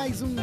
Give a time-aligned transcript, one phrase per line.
[0.00, 0.34] mais um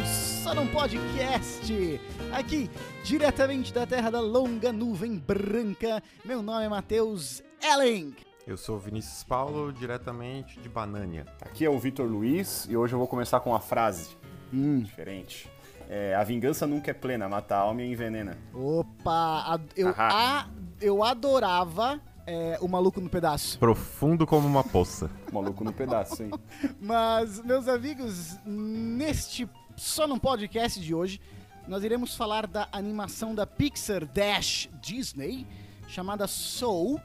[0.44, 2.00] Só Não Podcast.
[2.32, 2.70] Aqui,
[3.02, 6.00] diretamente da terra da longa nuvem branca.
[6.24, 8.14] Meu nome é Matheus Ellen.
[8.46, 11.26] Eu sou o Vinícius Paulo, diretamente de Banânia.
[11.42, 14.16] Aqui é o Vitor Luiz e hoje eu vou começar com uma frase
[14.54, 14.78] Hum.
[14.78, 15.50] diferente.
[15.90, 18.38] É, a vingança nunca é plena, mata a alma e envenena.
[18.54, 20.46] Opa, eu, a-
[20.80, 22.00] eu adorava
[22.30, 23.58] é, o Maluco no Pedaço.
[23.58, 25.10] Profundo como uma poça.
[25.32, 26.30] Maluco no pedaço, hein?
[26.78, 31.20] Mas, meus amigos, neste Só Não Podcast de hoje,
[31.66, 35.46] nós iremos falar da animação da Pixar Dash Disney,
[35.88, 37.00] chamada Soul.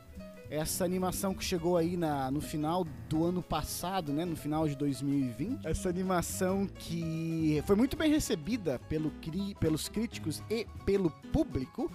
[0.49, 4.23] Essa animação que chegou aí na, no final do ano passado, né?
[4.23, 5.65] No final de 2020.
[5.65, 11.89] Essa animação que foi muito bem recebida pelo, cri- pelos críticos e pelo público.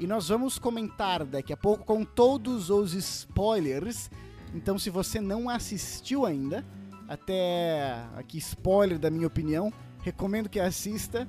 [0.00, 4.10] E nós vamos comentar daqui a pouco com todos os spoilers.
[4.54, 6.64] Então, se você não assistiu ainda,
[7.06, 9.70] até aqui spoiler da minha opinião,
[10.02, 11.28] recomendo que assista.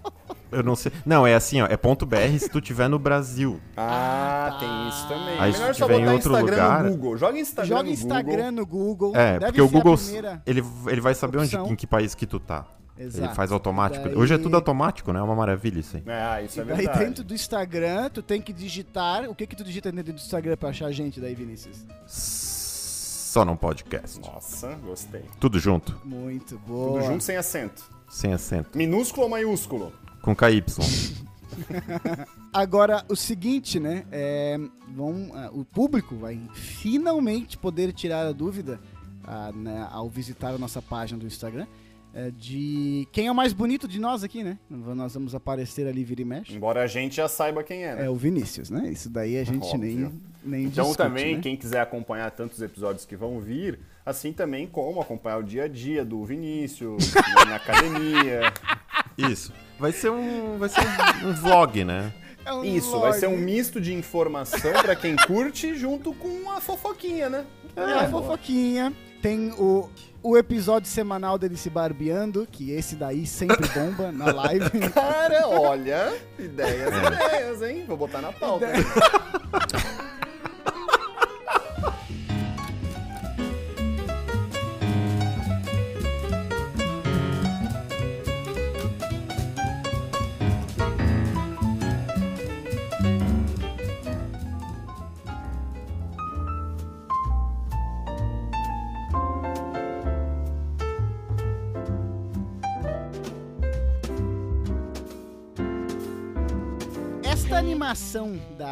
[0.51, 0.91] Eu não sei.
[1.03, 1.66] Não, é assim, ó.
[1.68, 3.59] É ponto .br se tu tiver no Brasil.
[3.75, 4.59] Ah, tá.
[4.59, 5.40] tem isso também.
[5.40, 7.18] Aí se Melhor só tiver em botar outro Instagram lugar- no Google.
[7.18, 9.16] Joga Instagram Joga no Instagram no Google.
[9.16, 10.41] É, Deve porque o Google, primeira.
[10.46, 12.66] ele, ele vai saber onde, em que país que tu tá.
[12.96, 13.25] Exato.
[13.28, 14.06] Ele faz automático.
[14.07, 15.19] Daí- Hoje é tudo automático, né?
[15.19, 16.03] É uma maravilha isso aí.
[16.03, 16.16] Google.
[16.16, 17.00] Ah, isso é verdade.
[17.00, 19.28] dentro do Instagram, tu tem que digitar.
[19.28, 21.84] O que que tu digita dentro do Instagram pra achar a gente daí, Vinícius?
[23.33, 24.19] Só não podcast.
[24.19, 25.23] Nossa, gostei.
[25.39, 27.01] Tudo junto, Muito boa.
[27.01, 27.83] Tudo junto sem acento.
[28.07, 28.77] sem acento.
[28.77, 29.91] Minúsculo ou maiúsculo?
[30.21, 30.63] Com KY.
[32.53, 34.05] Agora, o seguinte, né?
[34.11, 34.59] é,
[34.95, 38.79] vão, ah, o público vai finalmente poder tirar a dúvida
[39.23, 41.65] ah, né, ao visitar a nossa página do Instagram
[42.13, 44.57] é, de quem é o mais bonito de nós aqui, né?
[44.69, 46.53] Nós vamos aparecer ali, vira e mexe.
[46.56, 48.06] Embora a gente já saiba quem é, né?
[48.06, 48.88] É o Vinícius, né?
[48.91, 50.22] Isso daí a gente nem, Óbvio.
[50.44, 51.41] nem Então discute, também, né?
[51.41, 55.68] quem quiser acompanhar tantos episódios que vão vir, assim também como acompanhar o dia a
[55.68, 57.13] dia do Vinícius,
[57.47, 58.53] na academia.
[59.18, 59.51] Isso.
[59.80, 62.13] Vai ser um, vai ser um, um vlog, né?
[62.45, 63.44] É um Isso, vai ser um vlog.
[63.45, 67.45] misto de informação pra quem curte, junto com uma fofoquinha, né?
[67.75, 68.94] É, a fofoquinha.
[69.23, 69.89] Tem o,
[70.22, 74.69] o episódio semanal dele se barbeando, que esse daí sempre bomba na live.
[74.94, 77.85] Cara, olha, ideias, ideias, hein?
[77.88, 78.67] Vou botar na pauta.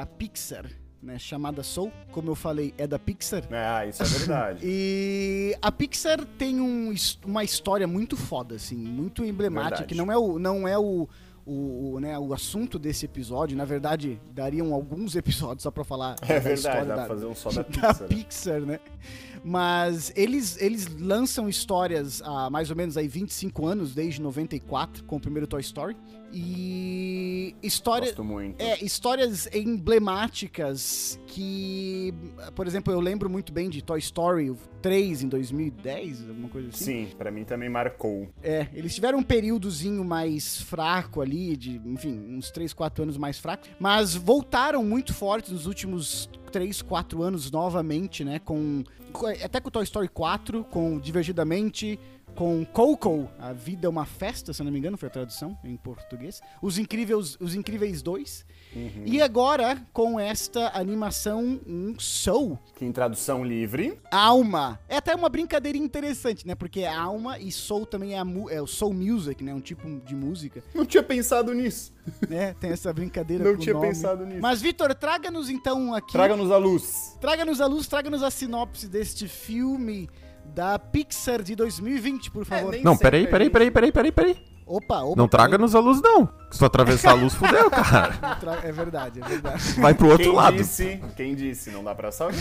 [0.01, 0.66] Da Pixar,
[1.00, 3.44] né, chamada Soul, como eu falei, é da Pixar.
[3.51, 4.59] Ah, isso é verdade.
[4.66, 6.91] E a Pixar tem um
[7.23, 9.90] uma história muito foda, assim, muito emblemática, Verdade.
[9.90, 11.08] que não é o, não é o,
[11.46, 13.55] o, né, o assunto desse episódio.
[13.55, 17.08] Na verdade, dariam alguns episódios só pra falar É da verdade, história dá da, pra
[17.14, 18.08] fazer um só da da Pixar.
[18.08, 18.79] Pixar, né?
[19.43, 25.16] Mas eles, eles lançam histórias há mais ou menos aí 25 anos, desde 94, com
[25.16, 25.97] o primeiro Toy Story.
[26.34, 28.61] E história, Gosto muito.
[28.61, 32.14] é, histórias emblemáticas que,
[32.55, 37.08] por exemplo, eu lembro muito bem de Toy Story 3 em 2010, alguma coisa assim.
[37.08, 38.29] Sim, pra mim também marcou.
[38.41, 43.37] É, eles tiveram um períodozinho mais fraco ali, de, enfim, uns 3, 4 anos mais
[43.37, 48.83] fraco, mas voltaram muito fortes nos últimos 3, 4 anos novamente, né, com
[49.43, 51.99] até com Toy Story 4, com Divergidamente,
[52.35, 55.75] com Coco, A Vida é uma Festa, se não me engano, foi a tradução em
[55.75, 56.41] português.
[56.61, 58.45] Os Incríveis, Os Incríveis 2.
[58.76, 59.03] Uhum.
[59.06, 64.00] E agora com esta animação um, Soul, Que em tradução livre.
[64.09, 64.79] Alma.
[64.88, 66.56] É até uma brincadeira interessante, né?
[66.56, 69.53] Porque é Alma e Soul também é, a mu- é o Soul Music, né?
[69.53, 70.64] Um tipo de música.
[70.73, 71.94] Não tinha pensado nisso.
[72.29, 72.53] né?
[72.59, 73.88] Tem essa brincadeira Não com o tinha nome.
[73.88, 74.40] pensado nisso.
[74.41, 76.14] Mas, Vitor, traga-nos então aqui.
[76.14, 77.18] Traga-nos a luz.
[77.20, 80.09] Traga-nos a luz, traga-nos a sinopse deste filme
[80.56, 82.72] da Pixar de 2020, por favor.
[82.72, 84.50] nem Não, peraí, peraí, peraí, peraí, peraí, peraí.
[84.72, 85.16] Opa, opa.
[85.18, 86.29] Não traga-nos a luz, não.
[86.50, 88.14] Se tu atravessar a luz, fudeu, cara.
[88.64, 89.62] É verdade, é verdade.
[89.82, 90.56] Vai pro outro Quem lado.
[90.56, 91.02] disse?
[91.18, 91.72] Quem disse?
[91.72, 92.35] Não dá pra saber.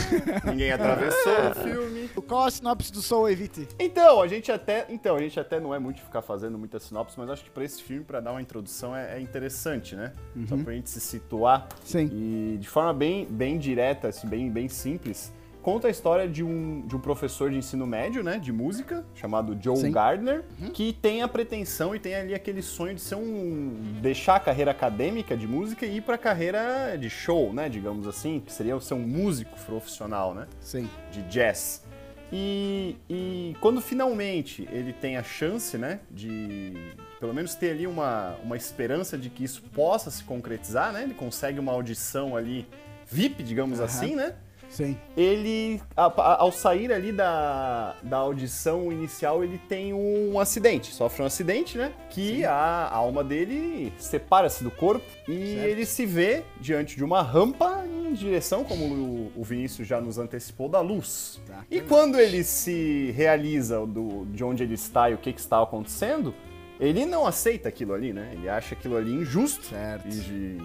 [0.45, 2.09] Ninguém atravessou o filme.
[2.29, 3.67] Qual a sinopse do Soul, Evite?
[3.79, 7.19] Então, a gente até, então, a gente até não é muito ficar fazendo muita sinopse,
[7.19, 10.13] mas acho que pra esse filme, pra dar uma introdução, é, é interessante, né?
[10.49, 11.67] Só pra gente se situar.
[11.85, 12.09] Sim.
[12.13, 16.83] E de forma bem, bem direta, assim, bem, bem simples, conta a história de um,
[16.87, 19.93] de um professor de ensino médio, né, de música, chamado Joe Sim.
[19.93, 24.41] Gardner, que tem a pretensão e tem ali aquele sonho de ser um deixar a
[24.41, 28.79] carreira acadêmica de música e ir pra carreira de show, né, digamos assim, que seria
[28.81, 30.47] ser um músico profissional, né?
[30.61, 30.89] Sim.
[31.13, 31.85] de jazz.
[32.33, 36.73] E, e quando finalmente ele tem a chance, né, de
[37.19, 41.15] pelo menos ter ali uma, uma esperança de que isso possa se concretizar, né, ele
[41.15, 42.67] consegue uma audição ali
[43.07, 43.87] VIP, digamos Aham.
[43.87, 44.37] assim, né,
[44.71, 44.97] Sim.
[45.17, 51.23] ele, a- a- ao sair ali da, da audição inicial, ele tem um acidente, sofre
[51.23, 51.93] um acidente, né?
[52.09, 55.67] Que a alma dele separa-se do corpo e Certo.
[55.69, 60.19] ele se vê diante de uma rampa em direção, como o, o Vinícius já nos
[60.19, 61.41] antecipou, da luz.
[61.47, 61.65] Tá.
[61.71, 65.63] E quando ele se realiza do, de onde ele está e o que, que está
[65.63, 66.35] acontecendo,
[66.79, 68.31] ele não aceita aquilo ali, né?
[68.33, 69.67] Ele acha aquilo ali injusto.
[69.67, 70.09] Certo.
[70.09, 70.59] E de-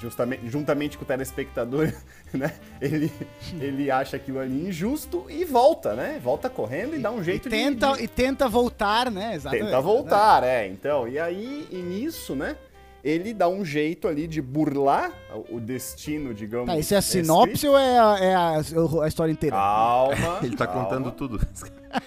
[0.00, 1.92] justamente, juntamente com o telespectador,
[2.32, 2.54] né?
[2.80, 3.12] Ele,
[3.60, 6.18] ele acha aquilo ali injusto e volta, né?
[6.22, 9.34] Volta correndo e, dá um jeito e tenta, de, E tenta voltar, né?
[9.34, 9.66] Exatamente.
[9.66, 10.66] tenta voltar, é.
[10.66, 12.56] Então, e aí, e nisso, né?
[13.02, 15.10] Ele dá um jeito ali de burlar
[15.48, 16.66] o destino, digamos.
[16.66, 17.24] Tá, isso é a escrito.
[17.24, 19.56] sinopse ou é a, é a- a história inteira?
[19.56, 20.38] Calma.
[20.44, 20.82] Ele tá calma.
[20.84, 21.40] contando tudo.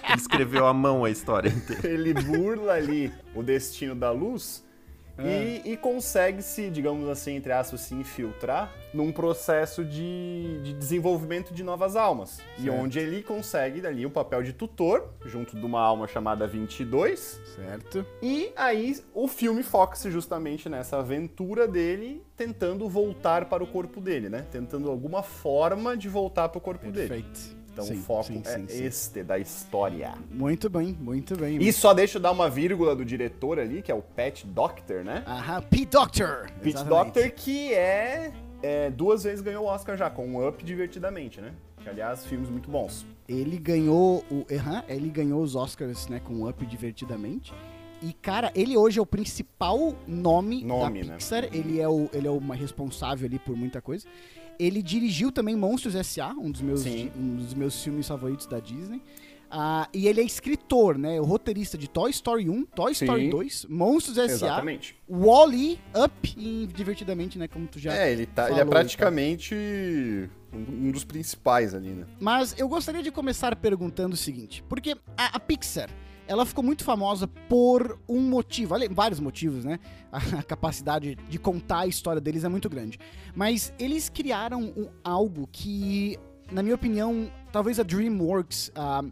[0.08, 1.88] Ele escreveu à mão a história inteira.
[1.90, 4.64] ele burla ali o destino da luz
[5.20, 11.54] e, e consegue se, digamos assim, entre aspas, se infiltrar num processo de, de desenvolvimento
[11.54, 12.40] de novas almas.
[12.58, 12.76] E Certo.
[12.78, 17.42] onde ele consegue ali o papel de tutor, junto de uma alma chamada 22.
[17.56, 18.06] Certo.
[18.22, 24.30] E aí o filme foca-se justamente nessa aventura dele tentando voltar para o corpo dele,
[24.30, 24.46] né?
[24.52, 27.08] Tentando alguma forma de voltar para o corpo dele.
[27.08, 27.63] Perfeito.
[27.74, 28.86] Então Sim, o foco sim, é sim, sim.
[28.86, 30.14] este da história.
[30.30, 31.58] Muito bem, muito bem.
[31.60, 35.04] E só deixa eu dar uma vírgula do diretor ali, que é o Pat Doctor,
[35.04, 35.24] né?
[35.26, 36.52] Aham, Pete Doctor.
[36.62, 36.84] Pete.
[36.84, 38.32] Doctor, que é,
[38.62, 41.52] é, duas vezes ganhou o Oscar já, com o Up Divertidamente, né?
[41.82, 43.08] Que, aliás, filmes muito bons.
[43.28, 44.46] Ele ganhou o.
[44.54, 47.52] aham, ele ganhou os Oscars, né, com o Up divertidamente.
[48.04, 51.16] E, cara, ele hoje é o principal nome, Nome, da né?
[51.16, 51.46] Pixar.
[51.46, 54.06] Ele é o ele é o responsável ali por muita coisa.
[54.60, 57.12] Ele dirigiu também Monstros S.A., um dos meus, Sim.
[57.18, 59.02] um dos meus filmes favoritos da Disney.
[59.56, 61.22] Ah, e ele é escritor, né?
[61.22, 63.06] O roteirista de Toy Story 1, Toy Sim.
[63.06, 64.64] Story 2, Monstros S.A..
[65.08, 67.48] Wall-E, Up e Divertidamente, né?
[67.48, 71.90] Como tu já É, ele, tá, ele é falou, praticamente um um dos principais ali,
[71.90, 72.06] né?
[72.20, 75.90] Mas eu gostaria de começar perguntando o seguinte, porque a, a Pixar,
[76.28, 79.80] ela ficou muito famosa por um motivo, vários motivos, né?
[80.12, 83.00] A, a capacidade de contar a história deles é muito grande.
[83.36, 86.18] Mas eles criaram um- algo que,
[86.52, 89.04] na minha opinião, talvez a DreamWorks ah,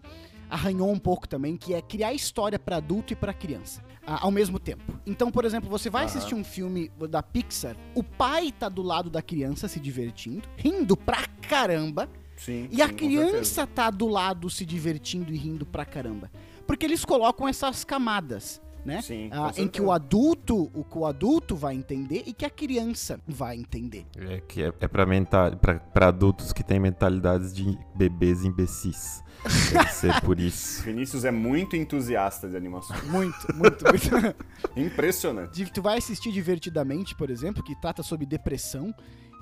[0.49, 3.81] arranhou um pouco também, que é criar história para adulto e para criança.
[4.03, 4.99] ao mesmo tempo.
[5.05, 6.09] Então, por exemplo, você vai Aham.
[6.11, 10.97] assistir um filme da Pixar, o pai tá do lado da criança se divertindo, rindo
[10.97, 12.67] pra caramba, Sim.
[12.71, 16.31] e a criança tá do lado se divertindo e rindo pra caramba.
[16.67, 19.01] Porque eles colocam essas camadas, né?
[19.01, 22.49] Sim, Ah, em que o adulto, o que o adulto vai entender e que a
[22.49, 24.05] criança vai entender.
[24.17, 29.23] É que é, é pra, mental, pra, pra adultos que têm mentalidades de bebês imbecis.
[29.73, 30.81] Deve ser por isso.
[30.85, 32.95] Vinícius é muito entusiasta de animação.
[33.05, 34.35] Muito, muito, muito.
[34.75, 35.51] Impressionante.
[35.63, 38.93] De- tu vai assistir divertidamente, por exemplo, que trata sobre depressão,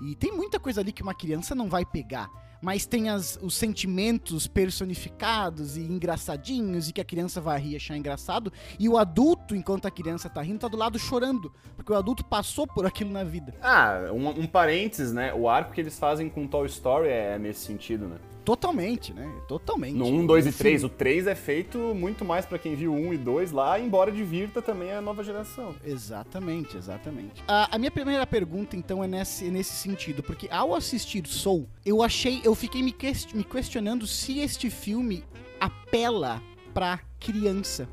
[0.02, 2.30] e tem muita coisa ali que uma criança não vai pegar.
[2.62, 7.76] Mas tem as- os sentimentos personificados e engraçadinhos e que a criança vai rir e
[7.78, 8.52] achar engraçado.
[8.78, 11.54] E o adulto, enquanto a criança tá rindo, tá do lado chorando.
[11.76, 13.54] Porque o adulto passou por aquilo na vida.
[13.62, 15.34] Ah, um, um parênteses, né?
[15.34, 18.18] O arco que eles fazem com Toy Story é nesse sentido, né?
[18.50, 19.32] Totalmente, né?
[19.48, 19.94] Totalmente.
[19.96, 20.84] No 1, 2 e Enfim, 3.
[20.84, 24.60] O 3 é feito muito mais pra quem viu 1 e 2 lá, embora divirta
[24.60, 25.76] também a nova geração.
[25.86, 27.44] Exatamente, exatamente.
[27.48, 31.70] A, a minha primeira pergunta, então, é nesse, é nesse sentido, porque ao assistir Soul,
[31.86, 35.24] eu achei, eu fiquei me, ques- me questionando se este filme
[35.60, 36.42] apela
[36.74, 37.88] pra criança.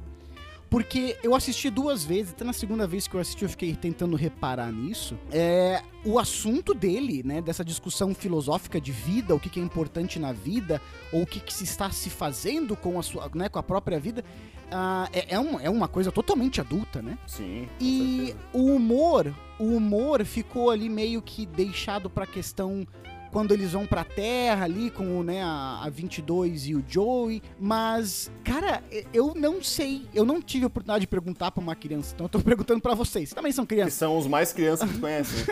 [0.68, 4.16] Porque eu assisti duas vezes, até na segunda vez que eu assisti eu fiquei tentando
[4.16, 5.16] reparar nisso.
[5.30, 10.18] É, o assunto dele, né, dessa discussão filosófica de vida, o que, que é importante
[10.18, 10.80] na vida,
[11.12, 14.00] ou o que, que se está se fazendo com a, sua, né, com a própria
[14.00, 14.24] vida,
[14.72, 17.16] ah, é, é, um- é uma coisa totalmente adulta, né?
[17.28, 18.38] Sim, E certeza.
[18.52, 22.84] o humor, o humor ficou ali meio que deixado pra questão
[23.30, 28.30] quando eles vão pra Terra ali com né, a, a 22 e o Joey, mas
[28.44, 32.24] cara, eu não sei, eu não tive a oportunidade de perguntar pra uma criança, então
[32.26, 33.94] eu tô perguntando pra vocês, também são Que crianças.
[33.94, 35.44] são os mais crianças que conhecem.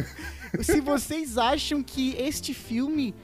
[0.62, 3.14] se vocês acham que este filme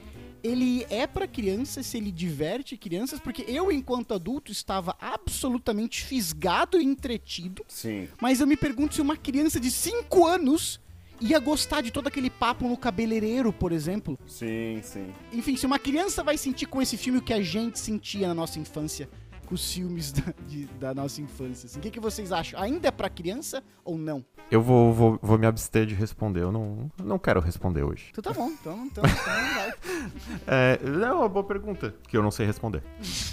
[0.42, 6.80] ele é pra crianças, se ele diverte crianças, porque eu enquanto adulto estava absolutamente fisgado
[6.80, 8.08] e entretido Sim.
[8.20, 10.80] mas eu me pergunto se uma criança de 5 anos
[11.22, 14.18] ia gostar de todo aquele papo no cabeleireiro, por exemplo.
[14.26, 15.12] Sim, sim.
[15.32, 18.34] Enfim, se uma criança vai sentir com esse filme o que a gente sentia na
[18.34, 19.08] nossa infância,
[19.46, 21.66] com os filmes da, de- da nossa infância.
[21.66, 21.78] assim.
[21.78, 22.60] O que, que vocês acham?
[22.60, 24.24] Ainda é pra criança ou não?
[24.50, 26.42] Eu vou, vou, vou me abster de responder.
[26.42, 28.06] Eu não, não quero responder hoje.
[28.10, 29.72] Então tá bom, então, então, então vai.
[30.46, 32.82] É, é uma boa pergunta, que eu não sei responder.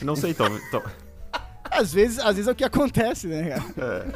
[0.01, 0.48] Não sei, então.
[0.67, 0.81] então
[1.72, 4.13] Às vezes, às vezes é o que acontece, né, cara?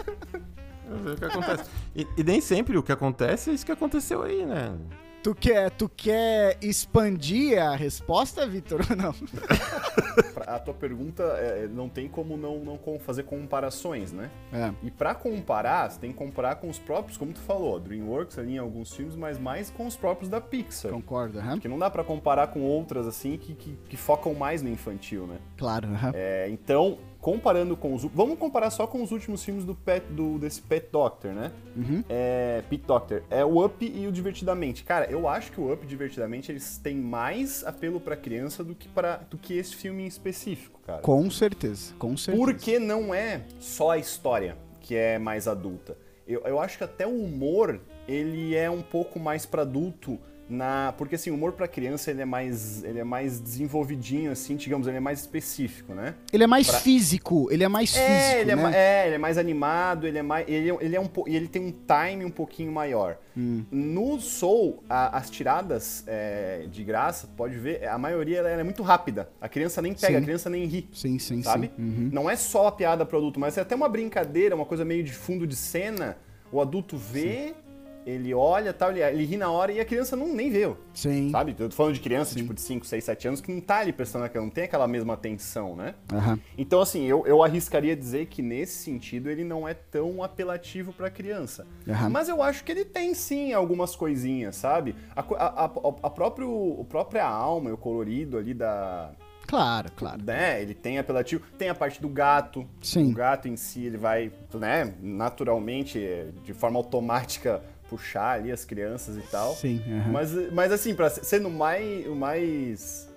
[0.88, 1.70] Vamos ver o que acontece.
[1.96, 4.76] E, e nem sempre o que acontece é isso que aconteceu aí, né?
[5.22, 9.14] Tu quer, tu quer expandir a resposta, Vitor, ou não?
[10.34, 14.30] Pra- A tua pergunta é, não tem como não, não fazer comparações, né?
[14.52, 14.72] É.
[14.84, 18.38] E pra comparar, você tem que comparar com os próprios, como tu falou, a DreamWorks
[18.38, 20.92] ali em alguns filmes, mas mais com os próprios da Pixar.
[20.92, 21.54] Concordo, aham.
[21.54, 25.26] Porque não dá pra comparar com outras assim que, que, que focam mais no infantil,
[25.26, 25.38] né?
[25.58, 26.12] Claro, aham.
[26.14, 28.04] É, então, comparando com os.
[28.04, 31.54] Vamos comparar só com os últimos filmes do Pet, do, desse Pet Doctor, né?
[31.74, 32.04] Uhum.
[32.10, 33.24] É, Pete Doctor.
[33.32, 34.84] É o Up e o Divertidamente.
[34.84, 38.76] Cara, eu acho que o Up e Divertidamente eles têm mais apelo pra criança do
[38.76, 41.02] que, pra, do que esse filme em específico, cara.
[41.02, 42.46] Com certeza, com certeza.
[42.46, 45.98] Porque não é só a história que é mais adulta.
[46.28, 50.20] Eu, eu acho que até o humor, ele é um pouco mais pra adulto
[50.50, 50.94] na...
[50.98, 54.88] Porque assim, o humor pra criança, ele é mais ele é mais desenvolvidinho, assim, digamos,
[54.88, 56.16] ele é mais específico, né?
[56.32, 58.62] Ele é mais Pra- físico, ele é mais É, físico, ele é, né?
[58.64, 60.48] ma- é, ele é mais animado, ele é mais.
[60.48, 63.18] Ele, é- ele é um e ele tem um time um pouquinho maior.
[63.36, 63.64] Hum.
[63.72, 68.84] No Soul, a- as tiradas é, de graça, pode ver, a maioria ela é muito
[68.84, 69.30] rápida.
[69.42, 70.16] A criança nem pega, Sim.
[70.18, 70.88] a criança nem ri.
[70.94, 71.72] Sim, sim, Sabe?
[71.76, 71.82] sim.
[71.82, 72.10] Uhum.
[72.12, 75.04] Não é só a piada pro adulto, mas é até uma brincadeira, uma coisa meio
[75.04, 76.18] de fundo de cena.
[76.52, 77.56] O adulto vê,
[78.06, 80.74] ele olha tal, ele, ele ri na hora e a criança não nem vê.
[80.94, 81.30] Sim.
[81.32, 81.56] Sabe?
[81.58, 82.42] Eu tô falando de criança, Sim.
[82.42, 84.88] tipo, de 5, 6, 7 anos, que não tá ali prestando aquela, não tem aquela
[84.88, 85.96] mesma atenção, né?
[86.12, 86.40] Aham.
[86.58, 91.10] Então, assim, eu, eu arriscaria dizer que nesse sentido ele não é tão apelativo pra
[91.10, 91.68] criança.
[91.88, 92.10] Aham.
[92.10, 94.96] Mas eu acho que ele tem sim algumas coisinhas, sabe?
[95.16, 95.72] A, a, a,
[96.04, 99.12] a próprio, a própria alma o colorido ali da.
[99.46, 100.24] Claro, claro.
[100.24, 100.62] Né?
[100.62, 101.44] Ele tem apelativo.
[101.58, 102.66] Tem a parte do gato.
[102.82, 103.12] Sim.
[103.12, 106.00] O gato em si, ele vai, né, naturalmente,
[106.44, 107.62] de forma automática,
[107.94, 109.54] puxar ali as crianças e tal.
[109.56, 109.82] Sim.
[110.12, 113.10] Mas, mas assim, pra ser no mais, o mais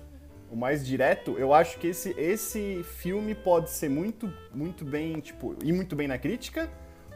[0.51, 5.57] o mais direto, eu acho que esse, esse filme pode ser muito, muito bem, tipo,
[5.65, 6.71] ir muito bem na crítica,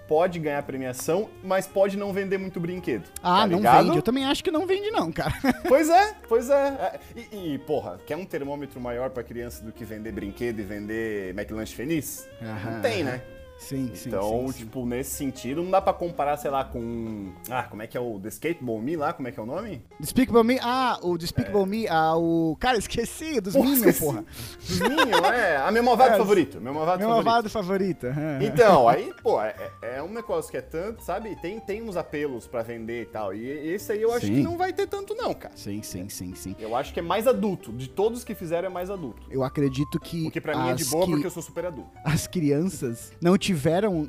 [0.09, 3.05] pode ganhar premiação, mas pode não vender muito brinquedo.
[3.23, 3.85] Ah, tá não ligado?
[3.85, 3.97] vende.
[3.99, 5.33] Eu também acho que não vende, não, cara.
[5.69, 6.67] Pois é, pois é.
[6.69, 7.01] É,
[7.33, 11.31] E, e, porra, quer um termômetro maior pra criança do que vender brinquedo e vender
[11.39, 12.29] McLanche feliz?
[12.43, 13.23] Aham, não tem, né?
[13.61, 14.09] Sim, sim.
[14.09, 14.59] Então, sim, sim.
[14.65, 17.31] tipo, nesse sentido, não dá pra comparar, sei lá, com.
[17.51, 19.13] Ah, como é que é o The Skateball Me lá?
[19.13, 19.83] Como é que é o nome?
[20.01, 20.59] Despicable Me.
[20.63, 21.87] Ah, o Despicable Me.
[21.87, 22.57] Ah, o.
[22.59, 24.25] Cara, esqueci dos Porra, Minions, porra.
[24.69, 25.57] Os Minions, é.
[25.59, 26.61] A meu malvado É, favorito.
[26.61, 27.51] Meu malvado Meu favorito.
[27.51, 28.07] favorito.
[28.41, 31.37] Então, aí, pô, é, é um negócio que é tanto, sabe?
[31.37, 33.35] Tem, tem uns apelos pra vender e tal.
[33.35, 34.37] E esse aí eu acho Sim.
[34.37, 35.55] que não vai ter tanto, não, cara.
[35.55, 36.57] Sim, sim, sim, sim.
[36.59, 37.71] Eu acho que é mais adulto.
[37.73, 39.23] De todos que fizeram, é mais adulto.
[39.31, 40.27] Eu acredito que.
[40.27, 41.91] O que pra mim é de boa que- porque eu sou super adulto.
[42.05, 44.09] as crianças não tiveram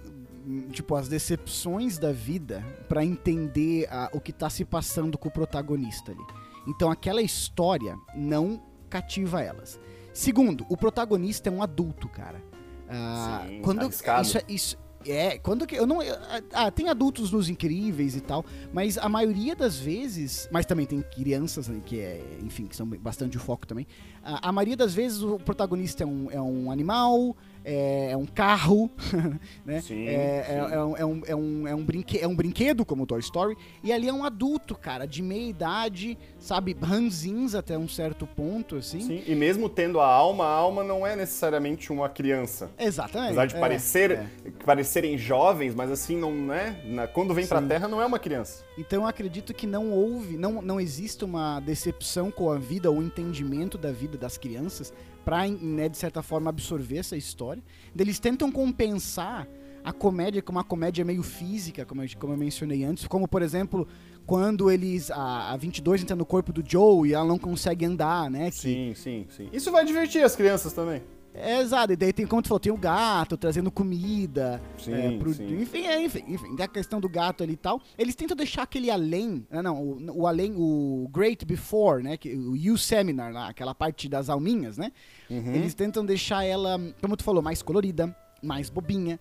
[0.72, 5.32] tipo as decepções da vida pra entender a- o que tá se passando com o
[5.32, 6.22] protagonista ali.
[6.68, 9.80] Então aquela história não cativa elas.
[10.14, 12.40] Segundo, o protagonista é um adulto, cara.
[12.88, 14.22] Ah, Sim, quando arriscado.
[14.28, 16.16] isso é isso é, quando que eu não eu-
[16.54, 21.02] ah, tem adultos nos incríveis e tal, mas a maioria das vezes, mas também tem
[21.02, 23.88] crianças né, que é, enfim, que são bastante o foco também.
[24.24, 28.26] A, a maioria das vezes o protagonista é um, é um animal, é, é um
[28.26, 28.90] carro,
[29.66, 29.82] né?
[29.82, 30.54] Sim, é, sim.
[30.54, 33.06] é- é um, é, um, é, um, é, um brinque, é um brinquedo, como o
[33.06, 37.88] Toy Story, e ali é um adulto, cara, de meia idade, sabe, ranzins até um
[37.88, 39.02] certo ponto, assim.
[39.02, 42.72] Sim, e mesmo tendo a alma, a alma não é necessariamente uma criança.
[42.78, 43.28] Exatamente.
[43.30, 44.28] Apesar de é, parecer, é.
[44.66, 46.82] parecerem jovens, mas assim, não é.
[46.86, 47.68] Na, quando vem pra Sim.
[47.68, 48.64] Terra, não é uma criança.
[48.78, 53.02] Então eu acredito que não houve, não, não existe uma decepção com a vida ou
[53.02, 57.62] entendimento da vida das crianças pra, né, de certa forma, absorver essa história.
[57.98, 59.48] Eles tentam compensar
[59.84, 63.42] a comédia com uma comédia meio física, como eu, como eu mencionei antes, como por
[63.42, 63.88] exemplo,
[64.26, 65.10] quando eles.
[65.12, 68.52] A, a 22 entra no corpo do Joe e ela não consegue andar, né?
[68.52, 69.50] que- Sim, sim, sim.
[69.52, 71.02] Isso vai divertir as crianças também.
[71.34, 74.62] É, exato, e daí tem, como tu falou, tem o gato trazendo comida.
[74.78, 75.62] Sim, é, pro- sim.
[75.62, 77.82] Enfim, é, enfim, enfim, tem a questão do gato ali e tal.
[77.98, 82.36] Eles tentam deixar aquele além, ah, não, o, o além, o Great Before, né, que,
[82.36, 84.92] o You Seminar lá, aquela parte das alminhas, né?
[85.30, 85.54] Uhum.
[85.56, 89.20] Eles tentam deixar ela, como tu falou, mais colorida, mais bobinha.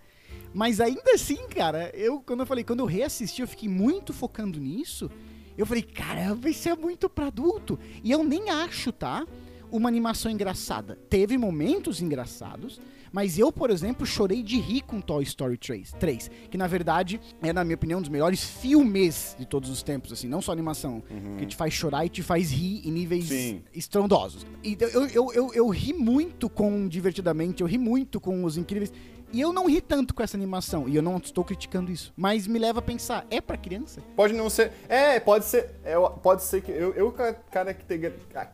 [0.52, 4.58] Mas ainda assim, cara, eu, quando eu falei, quando eu reassisti, eu fiquei muito focando
[4.58, 5.08] nisso.
[5.56, 7.78] Eu falei, caramba, isso é muito pra adulto.
[8.02, 9.24] E eu nem acho, tá?
[9.70, 10.98] Uma animação engraçada.
[11.08, 12.80] Teve momentos engraçados,
[13.12, 17.20] mas eu, por exemplo, chorei de rir com Toy Story 3, 3 que na verdade
[17.42, 20.52] é, na minha opinião, um dos melhores filmes de todos os tempos, assim, não só
[20.52, 21.02] animação,
[21.38, 23.62] que te faz chorar e te faz rir em níveis Sim.
[23.74, 24.46] estrondosos.
[24.62, 28.92] E eu, eu, eu, eu ri muito com Divertidamente, eu ri muito com Os Incríveis.
[29.32, 32.12] E eu não ri tanto com essa animação, e eu não estou criticando isso.
[32.16, 34.00] Mas me leva a pensar, é pra criança?
[34.16, 34.72] Pode não ser.
[34.88, 35.70] É, pode ser.
[35.84, 36.72] é, pode ser que.
[36.72, 37.14] Eu, eu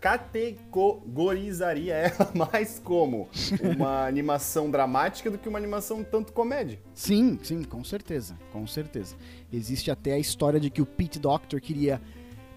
[0.01, 3.29] categorizaria ela mais como
[3.63, 6.79] uma animação dramática do que uma animação tanto comédia.
[6.95, 9.17] Sim, sim, com certeza, com certeza.
[9.53, 12.01] Existe até a história de que o Pete Doctor queria.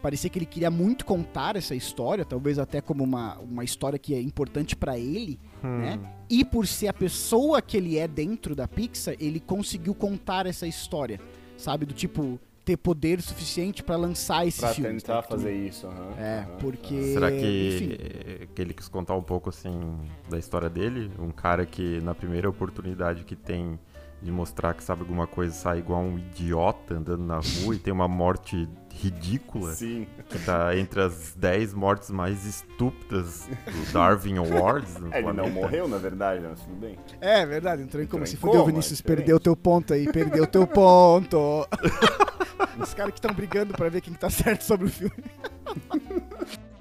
[0.02, 4.14] Parecia que ele queria muito contar essa história, talvez até como uma, uma história que
[4.16, 6.00] é importante pra ele, né?
[6.30, 10.66] E por ser a pessoa que ele é dentro da Pixar, ele conseguiu contar essa
[10.66, 11.20] história,
[11.58, 11.86] sabe?
[11.86, 14.92] Do tipo, ter poder suficiente pra lançar esse Pra filme.
[15.02, 15.28] tentar sabe?
[15.28, 15.88] fazer isso.
[15.88, 16.58] aham, É, aham.
[16.60, 17.02] porque.
[17.14, 19.98] Será que, que ele quis contar um pouco assim
[20.30, 21.12] da história dele?
[21.20, 23.78] Um cara que na primeira oportunidade que tem
[24.22, 27.94] de mostrar que sabe alguma coisa sai igual um idiota andando na rua e tem
[27.94, 30.08] uma morte ridícula Sim.
[30.30, 35.50] que tá entre as 10 mortes mais estúpidas do Darwin Awards no É, ele não
[35.50, 36.98] morreu, na verdade, mas tudo bem.
[37.22, 38.24] É verdade, entrou em coma.
[38.24, 41.68] em Se fudeu, Vinícius, é perdeu teu ponto aí, perdeu teu ponto.
[42.82, 45.14] Os caras que estão brigando pra ver quem que tá certo sobre o filme.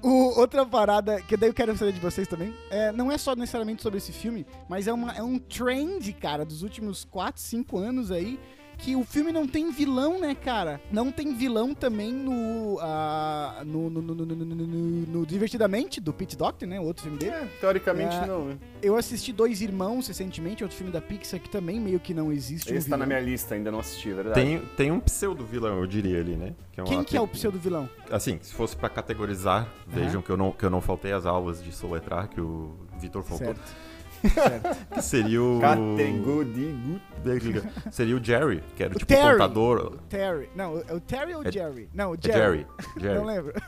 [0.01, 3.35] O- outra parada, que daí eu quero saber de vocês também, é, não é só
[3.35, 7.77] necessariamente sobre esse filme, mas é, uma, é um trend, cara, dos últimos 4, 5
[7.77, 8.39] anos aí,
[8.79, 10.79] que o filme não tem vilão, né, cara?
[10.91, 14.67] Não tem vilão também no, ah, no, no, no, no, no- no- no-
[15.19, 17.33] no Divertidamente, do Pete Doctor, né, o outro filme dele.
[17.33, 18.57] É, teoricamente É, não, né?
[18.81, 22.71] Eu assisti Dois Irmãos recentemente, outro filme da Pixar que também meio que não existe
[22.73, 24.39] um Esse tá na minha lista, ainda não assisti, é verdade.
[24.41, 26.55] Tem, tem um pseudo vilão, eu diria ali, né?
[26.71, 27.89] Que Quem uma que é o pe- pseudo vilão?
[28.09, 31.61] Assim, se fosse pra categorizar, vejam que eu, não, que eu não faltei às aulas
[31.61, 33.47] de soletrar, que o Vitor faltou.
[33.47, 33.89] Certo.
[34.93, 35.59] Que seria o.
[35.59, 36.99] Categorigo.
[37.91, 39.27] Seria o Jerry, que era O tipo Terry.
[39.27, 39.97] o contador.
[40.09, 40.49] Terry.
[40.55, 41.89] Não, é o Terry ou o É- Jerry?
[41.93, 42.39] Não, o É Jerry.
[42.39, 42.67] Jerry.
[42.99, 43.15] Jerry.
[43.19, 43.53] Não lembro.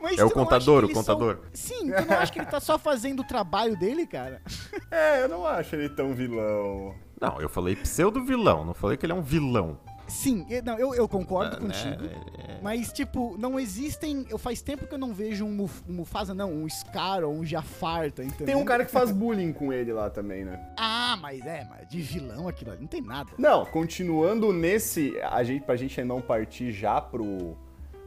[0.00, 1.38] Mas É o contador, o contador.
[1.52, 4.42] são- Sim, tu não acha que ele tá só fazendo o trabalho dele, cara?
[4.90, 6.94] É, eu não acho ele tão vilão.
[7.20, 9.78] Não, eu falei pseudo vilão, não falei que ele é um vilão.
[10.12, 12.02] Sim, eu- não, eu, eu concordo Ah, contigo.
[12.02, 14.24] né, Mas, tipo, não existem.
[14.28, 17.32] Eu faz tempo que eu não vejo um, Muf- um Mufasa, não, um Scar ou
[17.34, 18.46] um Jafar, tá entendendo?
[18.46, 20.60] Tem um cara que faz bullying com ele lá também, né?
[20.76, 23.30] Ah, mas é, mas de vilão aquilo ali não tem nada.
[23.38, 25.18] Não, continuando nesse.
[25.22, 27.56] A gente, pra gente não partir já pro.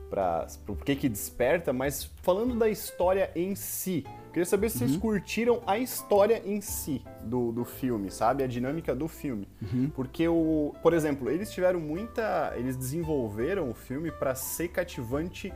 [0.09, 4.05] Pra, pro que que desperta, mas falando da história em si.
[4.35, 8.43] Queria saber se vocês curtiram a história em si do, do filme, sabe?
[8.43, 9.47] A dinâmica do filme.
[9.95, 10.75] Porque o.
[10.83, 12.51] Por exemplo, eles tiveram muita.
[12.57, 15.53] Eles desenvolveram o filme pra ser cativante.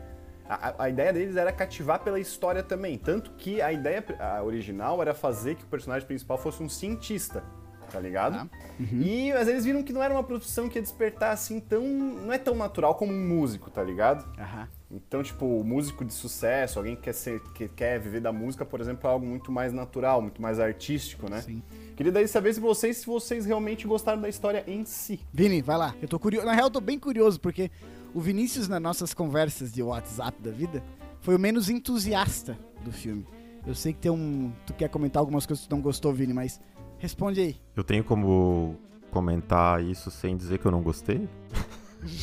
[0.48, 2.98] A, a- ideia deles era cativar pela história também.
[2.98, 7.44] Tanto que a ideia a original era fazer que o personagem principal fosse um cientista.
[7.92, 8.48] Tá ligado?
[8.48, 8.56] Tá.
[8.94, 11.84] E às vezes viram que não era uma profissão que ia despertar assim tão.
[11.86, 14.24] Não é tão natural como um músico, tá ligado?
[14.40, 14.70] Aham.
[14.92, 18.82] Então, tipo, músico de sucesso, alguém que quer, ser, que quer viver da música, por
[18.82, 21.42] exemplo, é algo muito mais natural, muito mais artístico, né?
[21.42, 21.62] Sim.
[21.96, 25.20] Queria daí saber se vocês, se vocês realmente gostaram da história em si.
[25.32, 25.94] Vini, vai lá.
[26.02, 26.48] Eu tô curioso.
[26.48, 27.70] Na real, eu tô bem curioso, porque
[28.16, 30.84] o Vinícius, nas nossas conversas de WhatsApp da vida,
[31.22, 33.28] foi o menos entusiasta do filme.
[33.68, 34.52] Eu sei que tem um.
[34.66, 36.60] Tu quer comentar algumas coisas que tu não gostou, Vini, mas
[36.98, 37.58] responde aí.
[37.76, 38.76] Eu tenho como
[39.12, 41.30] comentar isso sem dizer que eu não gostei?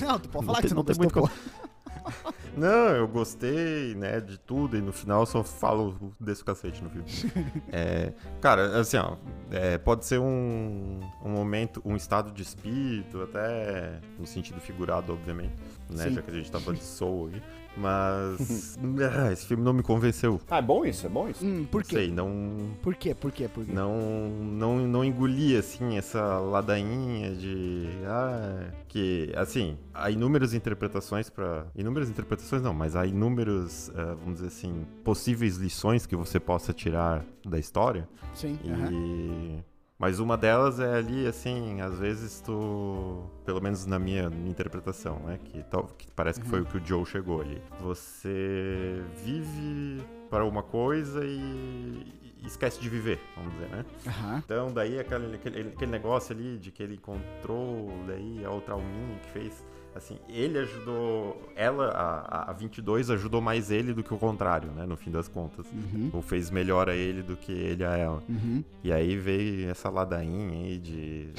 [0.01, 1.23] Não, tu pode Não falar tem- que você não, não tem gostou.
[1.23, 2.33] muito pô.
[2.57, 6.91] Não, eu gostei, né, de tudo e no final eu só falo desse cacete no
[6.91, 7.07] filme.
[7.71, 9.17] É, cara, assim, ó,
[9.51, 15.53] é, pode ser um, um momento, um estado de espírito, até no sentido figurado, obviamente,
[15.91, 16.15] né, Sim.
[16.15, 17.43] já que a gente falando de soul aqui.
[17.77, 18.79] Mas
[19.19, 20.41] ah, esse filme não me convenceu.
[20.49, 21.45] Ah, é bom isso, é bom isso.
[21.45, 21.97] Hum, por Não quê?
[21.97, 23.15] sei, não, Por quê?
[23.15, 23.49] Por quê?
[23.49, 23.73] Por quê?
[23.73, 31.67] não, não, não engoli assim essa ladainha de ah, que assim há inúmeras interpretações para
[31.77, 36.73] inúmeras interpretações não, mas há inúmeros ah, vamos dizer assim possíveis lições que você possa
[36.73, 38.59] tirar da história Sim.
[38.65, 39.63] e
[39.99, 45.19] mas uma delas é ali assim às vezes tu pelo menos na minha, minha interpretação
[45.21, 50.03] né que, tal- que parece que foi o que o Joe chegou ali você vive
[50.31, 52.05] para uma coisa e
[52.45, 54.43] esquece de viver vamos dizer né Aham.
[54.45, 59.19] então, daí aquele, aquele, aquele negócio ali de que ele encontrou daí a outra alminha
[59.23, 59.65] que fez.
[59.97, 61.41] Assim, ele ajudou.
[61.57, 64.85] Ela, a, a 22, ajudou mais ele do que o contrário, né?
[64.85, 65.65] No fim das contas.
[65.73, 66.11] Uhum.
[66.13, 68.23] Ou fez melhor a ele do que ele a ela.
[68.29, 68.63] Uhum.
[68.85, 71.31] E aí veio essa ladainha aí de.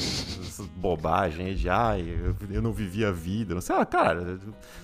[0.75, 1.69] bobagem de.
[1.69, 3.53] Ai, eu, eu não vivi a vida.
[3.53, 4.39] Não sei, ah, cara.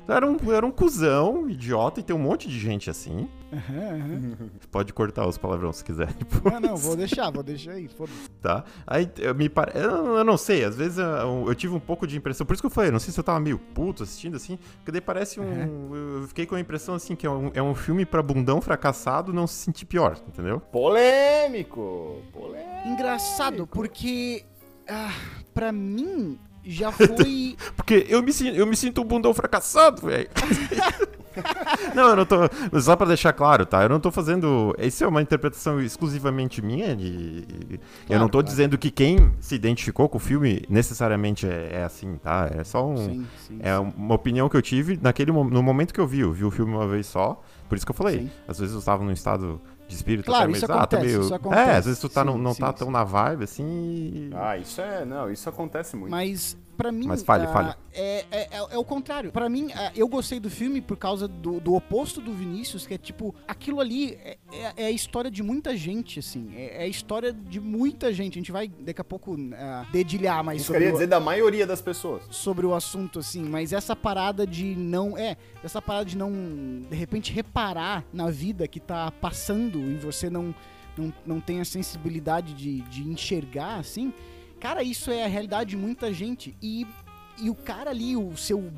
[0.07, 3.27] Era um, era um cuzão, idiota, e tem um monte de gente assim.
[3.51, 4.49] Aham, aham.
[4.71, 6.09] Pode cortar os palavrões se quiser.
[6.43, 7.87] Não, não, vou deixar, vou deixar aí.
[7.87, 8.29] foda-se.
[8.41, 8.63] tá?
[8.85, 9.71] Aí eu me pare...
[9.75, 12.61] eu, eu não sei, às vezes eu, eu tive um pouco de impressão, por isso
[12.61, 15.39] que eu falei, não sei se eu tava meio puto assistindo assim, porque daí parece
[15.39, 15.95] um.
[16.21, 19.33] Eu fiquei com a impressão assim que é um, é um filme pra bundão fracassado
[19.33, 20.59] não se sentir pior, entendeu?
[20.59, 22.21] Polêmico!
[22.31, 22.87] Polêmico!
[22.87, 24.45] Engraçado, porque.
[24.87, 25.13] Ah,
[25.53, 27.55] pra mim, já foi.
[27.75, 30.29] Porque eu me, eu me sinto um bundão fracassado, velho.
[31.95, 32.37] não, eu não tô.
[32.79, 33.83] Só pra deixar claro, tá?
[33.83, 34.75] Eu não tô fazendo.
[34.77, 36.95] Isso é uma interpretação exclusivamente minha.
[36.95, 38.47] De, eu Claro, não tô claro.
[38.47, 42.49] dizendo que quem se identificou com o filme necessariamente é, é assim, tá?
[42.53, 42.97] É só um.
[42.97, 43.59] Sim, sim.
[43.61, 46.19] É uma opinião que eu tive naquele no momento que eu vi.
[46.19, 47.41] Eu vi o filme uma vez só.
[47.67, 48.19] Por isso que eu falei.
[48.19, 48.31] Sim.
[48.47, 51.21] Às vezes eu estava num estado de espírito Claro, isso meio, ah, tá acontece, meio-
[51.21, 51.69] isso acontece.
[51.69, 52.77] É, às vezes tu tá, não, Sim, não sim, tá sim.
[52.79, 54.29] tão na vibe assim.
[54.33, 55.05] Ah, isso é.
[55.05, 56.11] Não, isso acontece muito.
[56.11, 57.05] Mas pra mim.
[57.07, 57.73] Mas fale, ah, fale.
[57.93, 59.31] É, é, é, é o contrário.
[59.31, 62.93] Pra mim, ah, eu gostei do filme por causa do, do oposto do Vinícius, que
[62.93, 66.51] é tipo, aquilo ali é, é- é a história de muita gente, assim.
[66.55, 68.33] É, é a história de muita gente.
[68.33, 71.19] A gente vai daqui a pouco ah, dedilhar mais Isso sobre queria o, dizer da
[71.19, 72.23] maioria das pessoas.
[72.31, 75.17] sobre o assunto, assim, mas essa parada de não.
[75.17, 76.31] É, essa parada de não,
[76.89, 80.53] de repente, reparar na vida que tá passando e você não,
[80.97, 84.13] não, não tem a sensibilidade de, de enxergar, assim.
[84.63, 86.55] Cara, isso é a realidade de muita gente.
[86.61, 86.87] E,
[87.37, 88.57] e o cara ali, o seu.
[88.59, 88.71] o-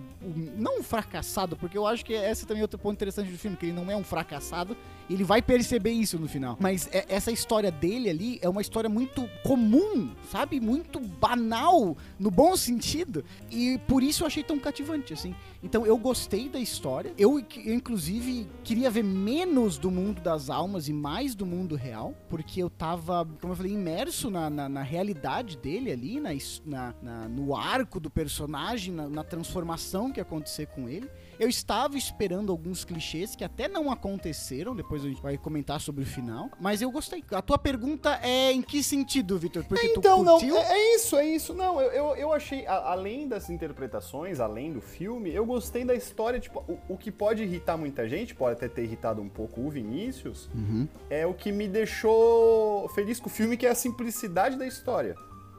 [0.57, 3.55] não um fracassado, porque eu acho que esse também é outro ponto interessante do filme,
[3.55, 4.75] que ele não é um fracassado.
[5.09, 6.57] Ele vai perceber isso no final.
[6.59, 10.59] Mas é- essa história dele ali é uma história muito comum, sabe?
[10.59, 13.23] Muito banal, no bom sentido.
[13.51, 15.35] E por isso eu achei tão cativante, assim.
[15.63, 17.13] Então eu gostei da história.
[17.17, 22.15] Eu, eu, inclusive, queria ver menos do mundo das almas e mais do mundo real.
[22.29, 27.27] Porque eu tava, como eu falei, imerso na, na, na realidade dele ali, na, na-
[27.29, 31.09] no arco do personagem, na, na transformação que ia acontecer com ele.
[31.39, 36.03] Eu estava esperando alguns clichês que até não aconteceram, depois a gente vai comentar sobre
[36.03, 36.49] o final.
[36.59, 37.23] Mas eu gostei.
[37.31, 39.63] A tua pergunta é em que sentido, Vitor?
[39.65, 40.57] Porque Então, tu não, curtiu?
[40.57, 41.53] é, é isso, é isso.
[41.53, 45.93] Não, eu, eu, eu achei, a- além das interpretações, além do filme, eu gostei da
[45.95, 49.61] história, tipo, o, o que pode irritar muita gente, pode até ter irritado um pouco
[49.61, 50.87] o Vinícius, Uhum.
[51.09, 55.15] é o que me deixou feliz com o filme, que é a simplicidade da história,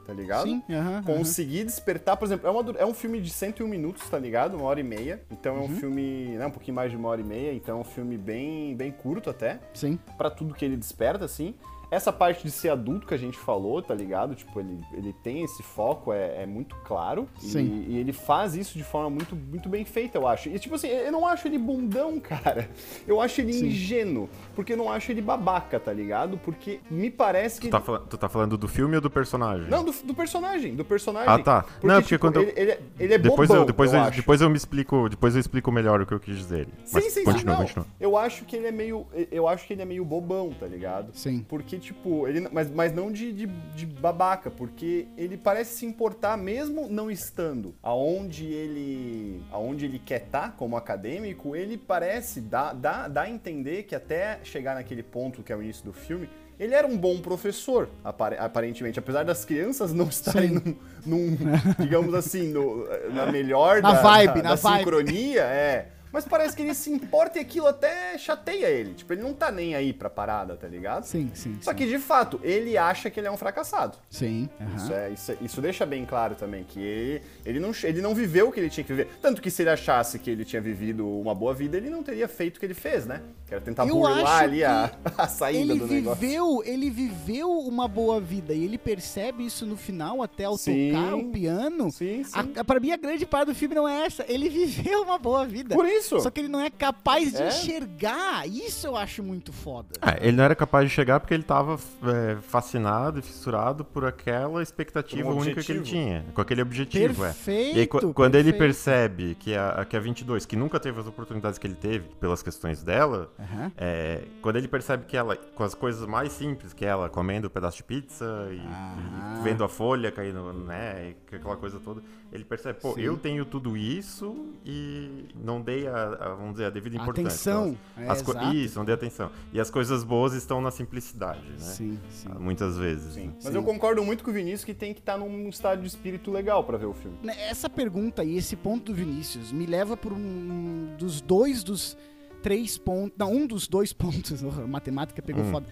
[0.07, 0.49] tá ligado?
[0.49, 1.03] Sim, aham, aham.
[1.03, 4.57] Conseguir despertar, por exemplo, é, uma é um filme de 101 minutos, tá ligado?
[4.57, 5.21] Uma hora e meia.
[5.31, 7.81] Então é um filme, né, um pouquinho mais de uma hora e meia, então é
[7.81, 9.99] um filme bem, bem curto até Sim.
[10.17, 11.55] pra tudo que ele desperta, assim.
[11.91, 14.35] Essa parte de ser adulto que a gente falou, tá ligado?
[14.35, 17.29] Tipo, ele, ele tem esse foco, é, é muito claro.
[17.43, 17.85] E- Sim.
[17.89, 20.49] E, ele faz isso de forma muito, muito bem feita, eu acho.
[20.49, 22.69] E, tipo assim, eu não acho ele bundão, cara.
[23.07, 23.67] Eu acho ele Sim.
[23.67, 24.29] ingênuo.
[24.55, 26.39] Porque eu não acho ele babaca, tá ligado?
[26.39, 27.69] Porque me parece que.
[27.69, 29.69] Tu tá, fala- tu tá falando do filme ou do personagem?
[29.69, 31.33] Não, do, do personagem, do personagem.
[31.33, 31.63] Ah, tá.
[31.63, 33.93] Porque, Não, porque tipo, quando eu- ele, ele, é- ele é depois bobão, eu, depois
[33.93, 34.17] eu, acho.
[34.17, 36.67] depois eu me explico, depois eu explico melhor o que eu quis dizer.
[36.93, 37.57] Mas Sim, sim, continua, sim, não.
[37.67, 37.87] continua.
[38.01, 39.07] Eu acho que ele é meio.
[39.31, 41.11] Eu acho que ele é meio bobão, tá ligado?
[41.13, 41.45] Sim.
[41.49, 42.49] Porque, tipo, ele.
[42.53, 47.75] Mas, mas não de, de, de babaca, porque ele parece se importar mesmo não estando
[47.83, 49.43] aonde ele.
[49.51, 54.41] aonde ele quer estar como acadêmico, ele parece dar dá, dá a entender que até
[54.43, 56.29] chegar naquele ponto que é o início do filme.
[56.59, 61.37] Ele era um bom professor, apare- aparentemente, apesar das crianças não estarem num, num,
[61.79, 64.79] digamos assim, no- na melhor Na da, vibe, da, na da vibe.
[64.79, 65.89] sincronia, é.
[66.17, 68.95] Mas parece que ele se importa e aquilo até chateia ele.
[68.95, 71.05] Tipo, ele não tá nem aí pra parada, tá ligado?
[71.05, 71.59] Sim, sim.
[71.61, 71.77] Só sim.
[71.77, 73.99] que, de fato, ele acha que ele é um fracassado.
[74.09, 74.49] Sim.
[74.59, 74.77] aham.
[74.77, 78.15] Isso, é, isso, é- isso deixa bem claro também, que ele, ele, não, ele não
[78.15, 79.11] viveu o que ele tinha que viver.
[79.21, 82.27] Tanto que se ele achasse que ele tinha vivido uma boa vida, ele não teria
[82.27, 83.21] feito o que ele fez, né?
[83.47, 86.19] Que era tentar Eu burlar ali a, a saída do negócio.
[86.19, 90.93] viveu, ele viveu uma boa vida e ele percebe isso no final até ao Sim.
[90.93, 91.91] tocar o piano.
[91.93, 92.33] Sim, sim.
[92.57, 94.25] A, a- pra mim, a grande parte do filme não é essa.
[94.29, 95.75] Ele viveu uma boa vida.
[95.75, 96.21] Por isso, isso.
[96.21, 97.49] Só que ele não é capaz de É.
[97.49, 98.47] enxergar.
[98.49, 99.89] Isso eu acho muito foda.
[100.01, 104.05] Ah, ele não era capaz de chegar porque ele tava é, fascinado e fissurado por
[104.05, 107.29] aquela expectativa um única que ele tinha, com aquele objetivo, é.
[107.29, 107.77] Perfeito.
[107.77, 108.59] E aí, qu- quando ele perfeito.
[108.59, 112.43] percebe que a, que a 22, que nunca teve as oportunidades que ele teve pelas
[112.43, 113.73] questões dela, Aham.
[113.77, 117.51] é, quando ele percebe que ela, com as coisas mais simples, que ela comendo um
[117.51, 119.37] pedaço de pizza e, Ah.
[119.41, 123.01] e vendo a folha caindo, né, e aquela coisa toda, ele percebe, pô, Sim.
[123.03, 127.53] eu tenho tudo isso e não dei a, a, vamos dizer, a devida importância.
[127.55, 127.79] Atenção.
[127.97, 128.55] É, As co- exato.
[128.55, 129.31] Isso, não dei atenção.
[129.53, 131.59] E as coisas boas estão na simplicidade, né?
[131.59, 132.29] Sim, sim.
[132.39, 133.15] Muitas vezes.
[133.15, 133.27] Sim.
[133.29, 133.33] né?
[133.37, 133.55] Mas Sim.
[133.55, 136.63] eu concordo muito com o Vinícius que tem que estar num estado de espírito legal
[136.65, 137.17] pra ver o filme.
[137.23, 141.97] Né, Essa pergunta e esse ponto do Vinícius me leva por um dos dois dos
[142.43, 143.17] três pontos.
[143.19, 144.43] Não, um dos dois pontos.
[144.45, 145.51] oh, a matemática pegou Hum.
[145.53, 145.67] foda.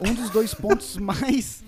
[0.00, 1.62] Um dos dois pontos mais,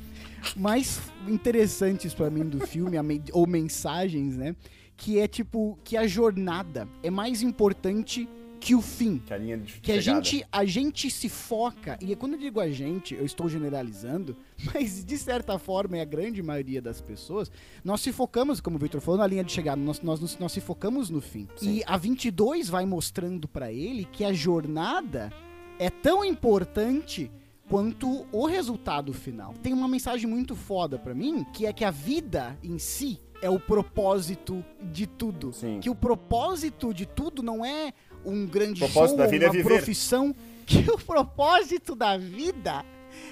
[0.56, 4.54] mais interessantes pra mim do filme, a me- ou mensagens, né?
[4.96, 8.28] Que é tipo, que a jornada é mais importante
[8.60, 9.18] que o fim.
[9.26, 10.22] Que a linha de Que a chegada.
[10.24, 14.36] gente, a gente se foca, e quando eu digo a gente, eu estou generalizando,
[14.72, 17.50] mas de certa forma é a grande maioria das pessoas,
[17.82, 20.60] nós se focamos, como o Victor falou, na linha de chegada, nós, nós, nós, se
[20.60, 21.48] focamos no fim.
[21.56, 21.78] Sim.
[21.78, 25.32] E a 22 vai mostrando pra ele que a jornada
[25.80, 27.28] é tão importante
[27.72, 29.54] quanto o resultado final.
[29.62, 33.48] Tem uma mensagem muito foda pra mim, que é que a vida em si é
[33.48, 35.54] o propósito de tudo.
[35.54, 35.80] Sim.
[35.80, 37.94] Que o propósito de tudo não é
[38.26, 39.64] um grande propósito show é uma viver.
[39.64, 42.84] profissão, que o propósito da vida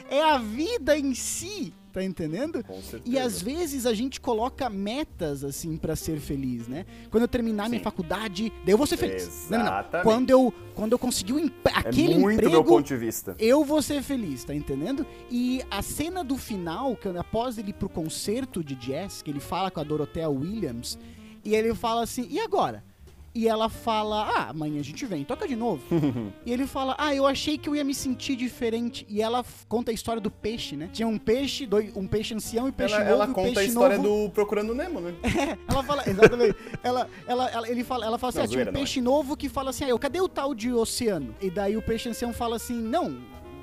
[0.08, 2.62] é a vida em si, tá entendendo?
[2.64, 3.02] Com certeza.
[3.04, 6.86] E às vezes a gente coloca metas assim pra ser feliz, né?
[7.10, 7.84] Quando eu terminar minha Sim.
[7.84, 9.46] faculdade, daí eu vou ser feliz.
[9.50, 9.72] Não, não, não.
[9.72, 10.04] Exatamente.
[10.04, 13.34] Quando eu quando eu conseguir empre- É aquele muito emprego, meu ponto de vista.
[13.38, 15.04] eu vou ser feliz, tá entendendo?
[15.30, 19.40] E a cena do final, que após ele ir pro concerto de jazz, que ele
[19.40, 20.98] fala com a Dorothea Williams,
[21.44, 22.82] e ele fala assim, e agora?
[23.32, 25.82] E ela fala, ah, amanhã a gente vem, toca de novo.
[26.44, 29.06] e ele fala, ah, eu achei que eu ia me sentir diferente.
[29.08, 30.90] E ela conta a história do peixe, né?
[30.92, 33.14] Tinha um peixe, dois, um peixe ancião e peixe Ela, novo.
[33.14, 34.26] ela e o conta a história novo...
[34.26, 35.14] do Procurando Nemo, né?
[35.68, 36.56] Ela fala, exatamente.
[36.82, 38.72] ela, ela, ela, ele fala, ela fala assim: Não, ah, tinha um é.
[38.72, 41.34] peixe novo que fala assim: ah, eu, cadê o tal de oceano?
[41.40, 43.18] E daí o peixe ancião fala assim: não.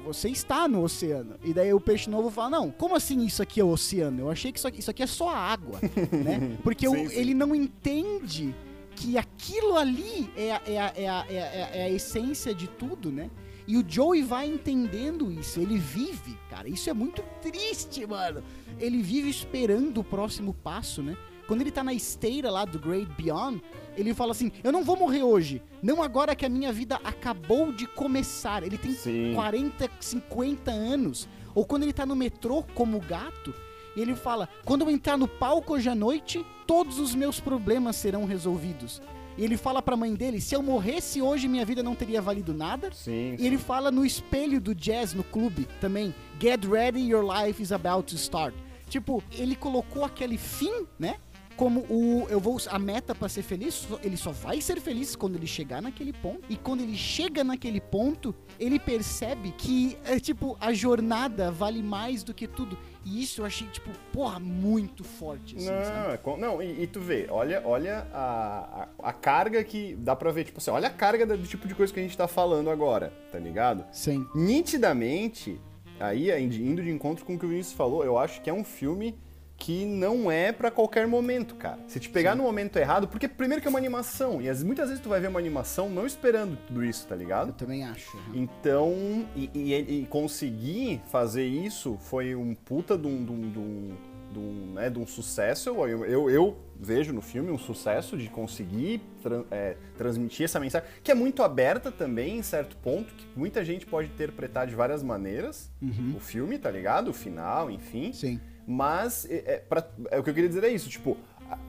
[0.06, 1.36] Você está no oceano.
[1.44, 4.22] E daí o peixe novo fala: Não, como assim isso aqui é o oceano?
[4.22, 5.80] Eu achei que isso aqui, isso aqui é só água.
[6.24, 6.58] né?
[6.64, 7.20] Porque o- Sim, sim.
[7.20, 8.56] ele não entende
[8.98, 12.68] que aquilo ali é a, é, a, é, a, é, a, é a essência de
[12.68, 13.30] tudo, né?
[13.68, 15.60] E o Joey vai entendendo isso.
[15.60, 16.68] Ele vive, cara.
[16.68, 18.44] Isso é muito triste, mano.
[18.80, 21.16] Ele vive esperando o próximo passo, né?
[21.48, 23.62] Quando ele tá na esteira lá do Great Beyond,
[23.96, 25.62] ele fala assim: Eu não vou morrer hoje.
[25.84, 28.64] Não agora que a minha vida acabou de começar.
[28.64, 29.34] Ele tem Sim.
[29.36, 31.28] 40, 50 anos.
[31.54, 33.54] Ou quando ele tá no metrô como gato,
[33.96, 37.96] e ele fala: Quando eu entrar no palco hoje à noite, todos os meus problemas
[37.96, 39.02] serão resolvidos.
[39.38, 42.54] E ele fala pra mãe dele: Se eu morresse hoje, minha vida não teria valido
[42.54, 42.92] nada.
[42.92, 43.36] Sim.
[43.40, 47.72] E ele fala no espelho do jazz no clube também: Get ready, your life is
[47.72, 48.54] about to start.
[48.90, 51.18] Tipo, ele colocou aquele fim, né?
[51.56, 55.36] Como o eu vou a meta pra ser feliz, ele só vai ser feliz quando
[55.36, 56.42] ele chegar naquele ponto.
[56.48, 62.24] E quando ele chega naquele ponto, ele percebe que é tipo a jornada vale mais
[62.24, 62.78] do que tudo.
[63.10, 65.70] E isso eu achei tipo, porra, muito forte assim?
[65.70, 70.14] Não, é não e, e tu vê, olha, olha a, a, a carga que dá
[70.14, 72.28] pra ver, tipo assim, olha a carga do tipo de coisa que a gente tá
[72.28, 73.86] falando agora, tá ligado?
[73.94, 74.28] Sim.
[74.36, 75.60] Nitidamente,
[76.02, 78.54] aí indo indo de encontro com o que o Vinícius falou, eu acho que é
[78.54, 79.18] um filme
[79.58, 81.80] que não é pra qualquer momento, cara.
[81.88, 84.88] Se te pegar no momento errado, porque primeiro que é uma animação, e as- muitas
[84.90, 87.54] vezes tu vai ver uma animação não esperando tudo isso, tá Eu ligado?
[87.54, 88.18] também acho.
[88.34, 93.60] Então, e, e, e conseguir fazer isso foi um puta de um, de um, de
[93.60, 93.90] um,
[94.32, 95.70] de um, né, de um sucesso.
[95.70, 99.02] Eu, eu, eu vejo no filme um sucesso de conseguir
[99.50, 103.86] é, transmitir essa mensagem, que é muito aberta também, em certo ponto, que muita gente
[103.88, 105.72] pode interpretar de várias maneiras
[106.16, 107.08] o filme, tá ligado?
[107.10, 108.14] O final, enfim.
[108.14, 108.40] Sim.
[108.70, 111.16] Mas é, é, pra- é o que eu queria dizer é isso, tipo,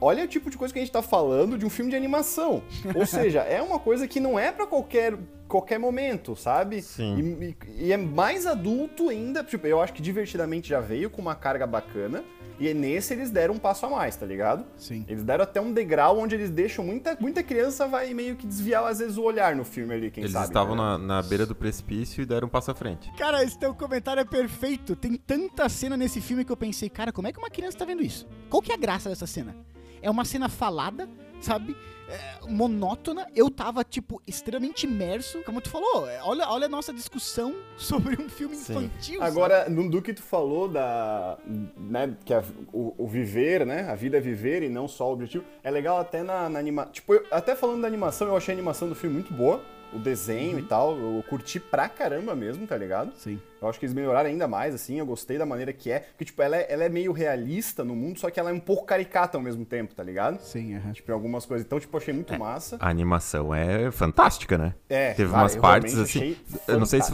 [0.00, 2.60] olha o tipo de coisa que a gente tá falando de um filme de animação.
[2.94, 5.14] Ou seja, é uma coisa que não é pra qualquer,
[5.48, 6.82] qualquer momento, sabe?
[6.82, 7.18] Sim.
[7.40, 11.20] E, e- e é mais adulto ainda, tipo, eu acho que divertidamente já veio com
[11.20, 12.22] uma carga bacana.
[12.60, 14.64] E nesse eles deram um passo a mais, tá ligado?
[14.76, 15.04] Sim.
[15.08, 18.84] Eles deram até um degrau onde eles deixam muita, muita criança vai meio que desviar
[18.84, 20.46] às vezes o olhar no filme ali, quem Eles sabe.
[20.46, 20.82] estavam né?
[20.82, 23.12] na, na beira do precipício e deram um passo à frente.
[23.16, 24.96] Cara, esse teu comentário é perfeito.
[24.96, 27.84] Tem tanta cena nesse filme que eu pensei, cara, como é que uma criança tá
[27.84, 28.26] vendo isso?
[28.50, 29.54] Qual que é a graça dessa cena?
[30.02, 31.08] É uma cena falada,
[31.40, 31.76] sabe?
[32.08, 35.42] É, monótona, eu tava, tipo, extremamente imerso.
[35.44, 38.72] Como tu falou, é, olha, olha a nossa discussão sobre um filme Sim.
[38.72, 39.22] infantil.
[39.22, 41.36] Agora, no, do que tu falou da.
[41.76, 42.42] Né, que a-
[42.72, 43.88] o, o viver, né?
[43.90, 45.44] A vida é viver e não só o objetivo.
[45.62, 46.92] É legal até na, na animação.
[46.92, 49.62] Tipo, eu- até falando da animação, eu achei a animação do filme muito boa.
[49.92, 50.96] O desenho e tal.
[50.96, 53.12] Eu curti pra caramba mesmo, tá ligado?
[53.16, 53.40] Sim.
[53.60, 54.98] Eu acho que eles melhoraram ainda mais, assim.
[54.98, 56.00] Eu gostei da maneira que é.
[56.00, 58.60] Porque, tipo, ela é, ela é meio realista no mundo, só que ela é um
[58.60, 60.38] pouco caricata ao mesmo tempo, tá ligado?
[60.40, 60.92] Sim, aham.
[60.92, 61.66] Tipo, algumas coisas.
[61.66, 62.76] Então, tipo, eu achei muito massa.
[62.78, 64.74] A animação é fantástica, né?
[64.88, 66.18] É, Teve cara, umas eu partes assim.
[66.18, 67.10] achei Eu não sei se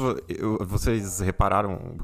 [0.60, 1.96] vocês repararam,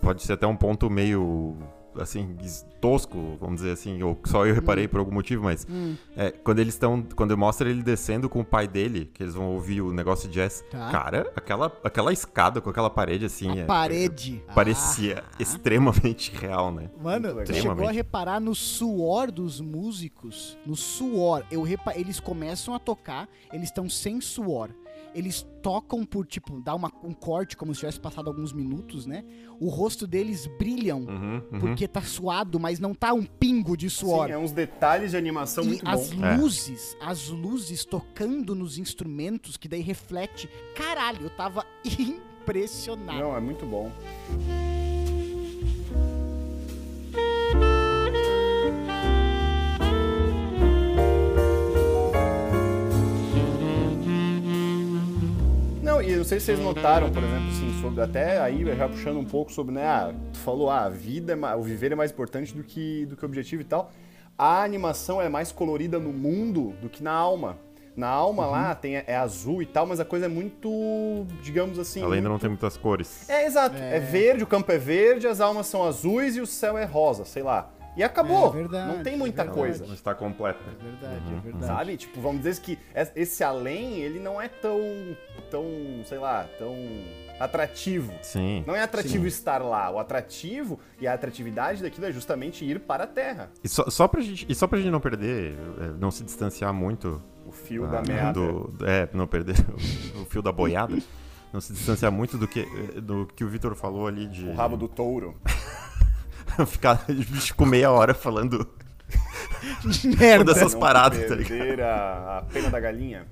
[0.00, 1.56] pode ser até um ponto meio
[1.98, 2.36] assim
[2.80, 5.94] tosco, vamos dizer assim, ou só eu reparei por algum motivo, mas Hum.
[6.16, 9.52] é, quando eles estão, quando mostra ele descendo com o pai dele, que eles vão
[9.52, 10.90] ouvir o negócio de jazz, Tá.
[10.90, 14.42] cara, aquela aquela escada com aquela parede assim, é- Parede.
[14.54, 16.90] parecia extremamente real, né?
[17.00, 20.56] Mano, tu chegou a reparar no suor dos músicos?
[20.66, 21.44] No suor.
[21.50, 21.92] Eu repa...
[21.96, 24.70] Eles começam a tocar, eles estão sem suor.
[25.14, 29.24] Eles tocam por, tipo, dá uma, um corte, como se tivesse passado alguns minutos, né?
[29.60, 31.60] O rosto deles brilham Uhum, uhum.
[31.60, 34.26] porque tá suado, mas não tá um pingo de suor.
[34.26, 36.24] Sim, é uns detalhes de animação E muito as bom.
[36.24, 36.36] É.
[36.36, 40.48] luzes, as luzes tocando nos instrumentos, que daí reflete.
[40.74, 43.18] Caralho, eu tava impressionado.
[43.18, 43.92] Não, é muito bom.
[56.02, 59.18] E eu não sei se vocês notaram, por exemplo, assim, sobre, até aí já puxando
[59.18, 62.10] um pouco sobre, né, ah, tu falou, ah, a vida, é o viver é mais
[62.10, 63.90] importante do que, do que o objetivo e tal.
[64.36, 67.56] A animação é mais colorida no mundo do que na alma.
[67.94, 72.02] Na alma lá tem, é azul e tal, mas a coisa é muito, digamos assim...
[72.02, 73.28] Ela ainda não muito- tem muitas cores.
[73.28, 73.76] é, exato.
[73.76, 74.00] É.
[74.00, 77.42] verde, o campo é verde, as almas são azuis e o céu é rosa, sei
[77.42, 77.70] lá.
[77.96, 78.48] E acabou.
[78.48, 79.58] É verdade, não tem é muita verdade.
[79.60, 79.86] coisa.
[79.86, 80.58] Não está completa.
[80.66, 81.66] É verdade, Uhum, é verdade.
[81.66, 81.96] Sabe?
[81.98, 84.80] Tipo, vamos dizer que es- esse além, ele não é tão,
[85.50, 85.64] tão,
[86.06, 86.74] sei lá, tão
[87.38, 88.12] atrativo.
[88.22, 88.64] Sim.
[88.66, 89.90] Não é atrativo estar lá.
[89.90, 93.50] O atrativo e a atratividade daquilo é justamente ir para a Terra.
[93.62, 96.72] E só, só pra gente, e só pra gente não perder, é, não se distanciar
[96.72, 98.32] muito O fio Ah, da merda.
[98.32, 99.56] do- é, não perder
[100.16, 100.96] o, o fio da boiada.
[101.52, 102.64] Não se distanciar muito do que,
[103.02, 104.46] do que o Vitor falou ali de.
[104.48, 105.36] O rabo do touro.
[106.66, 107.04] Ficar
[107.56, 108.66] com meia hora falando
[110.18, 110.52] Merda.
[110.52, 113.26] Essas Não paradas, tá perder a, a pena da galinha.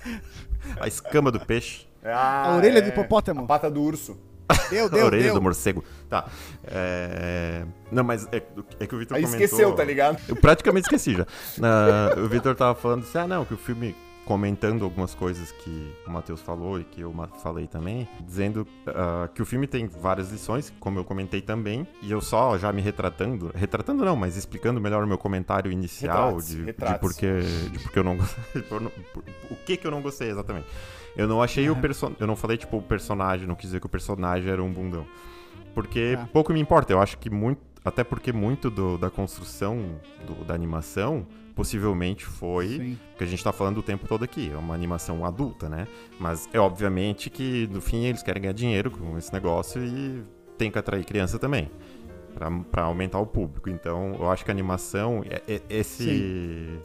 [0.80, 3.44] a escama do peixe, Ah, A orelha do é, hipopótamo.
[3.44, 4.16] A pata do urso.
[4.70, 5.34] Deu, a deu, orelha deu.
[5.34, 5.84] do morcego.
[6.08, 6.26] Tá.
[6.64, 7.64] É...
[7.90, 8.42] Não, mas é,
[8.78, 9.44] é que o Vitor Aí comentou...
[9.44, 10.18] esqueceu, tá ligado?
[10.28, 11.26] Eu praticamente esqueci já.
[11.58, 13.94] Na- o Vitor tava falando assim, ah não, que o filme
[14.26, 19.40] comentando algumas coisas que o Matheus falou e que eu falei também, dizendo ah, que
[19.40, 23.50] o filme tem várias lições, como eu comentei também, e eu só já me retratando,
[23.54, 26.98] retratando não, mas explicando melhor o meu comentário inicial de, de retrate-se.
[27.00, 28.16] porque de porque eu não
[29.50, 30.66] o que que eu não gostei exatamente.
[31.16, 33.86] Eu não achei o personagem, eu não falei tipo o personagem, não quis dizer que
[33.86, 35.06] o personagem era um bundão.
[35.74, 36.28] Porque Tá.
[36.32, 39.78] pouco me importa, eu acho que muito, até porque muito do- da construção
[40.26, 41.26] do- da animação
[41.56, 42.98] possivelmente foi Sim.
[43.08, 45.88] porque a gente tá falando o tempo todo aqui, é uma animação adulta, né?
[46.20, 50.22] Mas é obviamente que no fim eles querem ganhar dinheiro com esse negócio e
[50.58, 51.70] tem que atrair criança também.
[52.70, 53.70] Pra aumentar o público.
[53.70, 56.78] Então, eu acho que a animação, é- é- esse.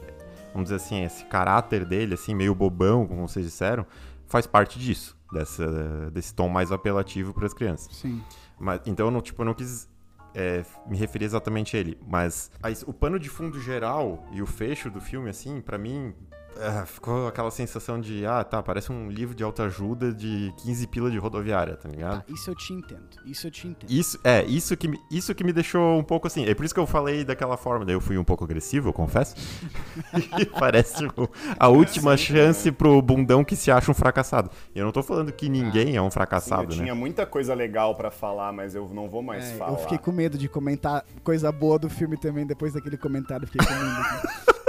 [0.54, 3.86] Vamos dizer assim, esse caráter dele, assim, meio bobão, como vocês disseram,
[4.28, 5.18] faz parte disso.
[5.32, 7.94] Dessa, desse tom mais apelativo para as crianças.
[7.98, 8.22] Sim.
[8.58, 9.90] Mas, então, eu não, tipo, eu não quis
[10.34, 11.98] é, me referir exatamente a ele.
[12.08, 12.52] Mas
[12.86, 16.14] o pano de fundo geral e o fecho do filme, assim, pra mim,
[16.60, 21.10] ah, ficou aquela sensação de, ah, tá, parece um livro de autoajuda de 15 pila
[21.12, 22.24] de rodoviária, tá ligado?
[22.24, 23.02] Tá, isso eu te entendo.
[23.26, 23.90] Isso eu te entendo.
[23.90, 26.46] Isso, é, isso que, me, isso que me deixou um pouco assim.
[26.46, 27.86] É por isso que eu falei daquela forma.
[27.86, 29.36] Daí eu fui um pouco agressivo, eu confesso.
[30.40, 34.50] E Parece o- a última chance pro bundão que se acha um fracassado.
[34.74, 36.84] E eu não tô falando que ninguém é um Sim, eu fracassado, né?
[36.84, 39.72] tinha muita coisa legal pra falar, mas eu não vou mais É, falar.
[39.72, 43.48] eu fiquei com medo de comentar coisa boa do filme também depois daquele comentário.
[43.48, 44.52] Fiquei com medo.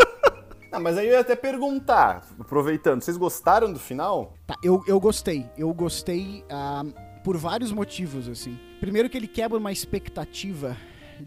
[0.72, 0.76] aqui.
[0.76, 4.34] Ah, mas aí eu ia até perguntar, aproveitando, vocês gostaram do final?
[4.46, 5.46] Tá, eu, eu gostei.
[5.56, 6.84] Eu gostei ah,
[7.22, 8.58] por vários motivos, assim.
[8.80, 10.76] Primeiro que ele quebra uma expectativa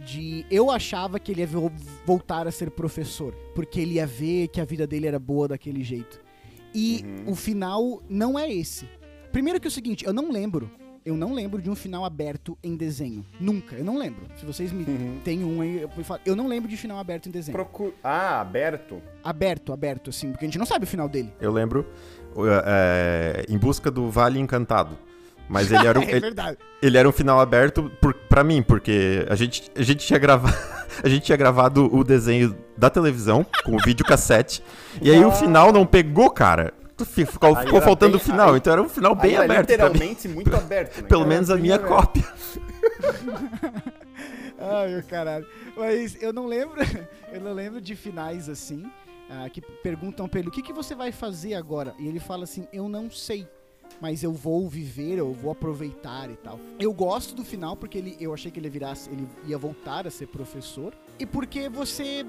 [0.05, 0.45] de...
[0.51, 1.71] Eu achava que ele ia vo-
[2.05, 3.34] voltar a ser professor.
[3.53, 6.19] Porque ele ia ver que a vida dele era boa daquele jeito.
[6.73, 8.89] E o final não é esse.
[9.31, 10.69] Primeiro que é o seguinte, eu não lembro.
[11.06, 13.24] Eu não lembro de um final aberto em desenho.
[13.39, 14.26] Nunca, eu não lembro.
[14.39, 14.84] Se vocês me
[15.24, 15.89] têm um aí, eu,
[16.26, 17.56] eu não lembro de final aberto em desenho.
[17.56, 17.94] Procu...
[18.04, 19.00] Ah, aberto.
[19.24, 21.32] Aberto, aberto, assim, porque a gente não sabe o final dele.
[21.40, 21.86] Eu lembro
[22.65, 24.98] é, em busca do Vale Encantado.
[25.48, 26.58] Mas ele era, um, é ele, verdade.
[26.82, 30.58] ele era um final aberto por, pra mim, porque a gente, a gente tinha gravado.
[31.04, 34.63] A gente tinha gravado o desenho da televisão com o videocassete.
[35.02, 36.73] e aí o final não pegou, cara.
[37.04, 39.69] Ficou, ficou faltando o final, aí- então era um final bem aberto.
[39.69, 41.08] literalmente muito aberto, né?
[41.08, 41.33] Pelo cara?
[41.33, 41.89] menos a minha aberto.
[41.91, 42.23] cópia.
[44.60, 45.46] Ai, meu caralho.
[45.75, 46.79] Mas eu não lembro,
[47.31, 48.85] eu não lembro de finais assim,
[49.29, 51.93] ah, que perguntam pra ele, o que, que você vai fazer agora?
[52.00, 53.46] E ele fala assim, eu não sei,
[54.00, 56.60] mas eu vou viver, eu vou aproveitar e tal.
[56.79, 60.10] Eu gosto do final porque ele, eu achei que ele virasse, ele ia voltar a
[60.12, 62.25] ser professor, e porque você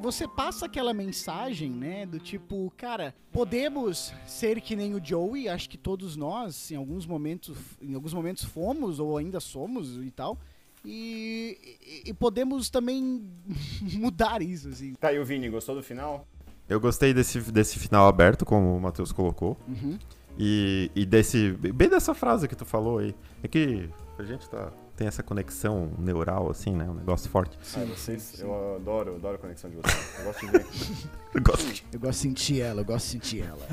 [0.00, 5.68] você passa aquela mensagem, né, do tipo, cara, podemos ser que nem o Joey, acho
[5.68, 10.38] que todos nós, em alguns momentos, em alguns momentos fomos ou ainda somos e tal.
[10.84, 11.56] E,
[12.04, 13.24] e- e podemos também
[13.94, 14.94] mudar isso, assim.
[14.94, 16.26] Tá, e o Vini, gostou do final?
[16.68, 19.56] Eu gostei desse, desse final aberto, como o Matheus colocou.
[19.68, 19.98] Uhum.
[20.38, 21.52] E, e desse.
[21.52, 23.14] Bem dessa frase que tu falou aí.
[23.42, 23.88] É que
[24.18, 24.72] a gente tá,
[25.02, 26.84] tem essa conexão neural, assim, né?
[26.88, 27.58] Um negócio forte.
[27.76, 30.14] ah, vocês, eu adoro, eu adoro a conexão de vocês.
[30.18, 30.66] Eu gosto de ver.
[31.34, 33.66] Eu gosto de Eu gosto de sentir ela, eu gosto de sentir ela.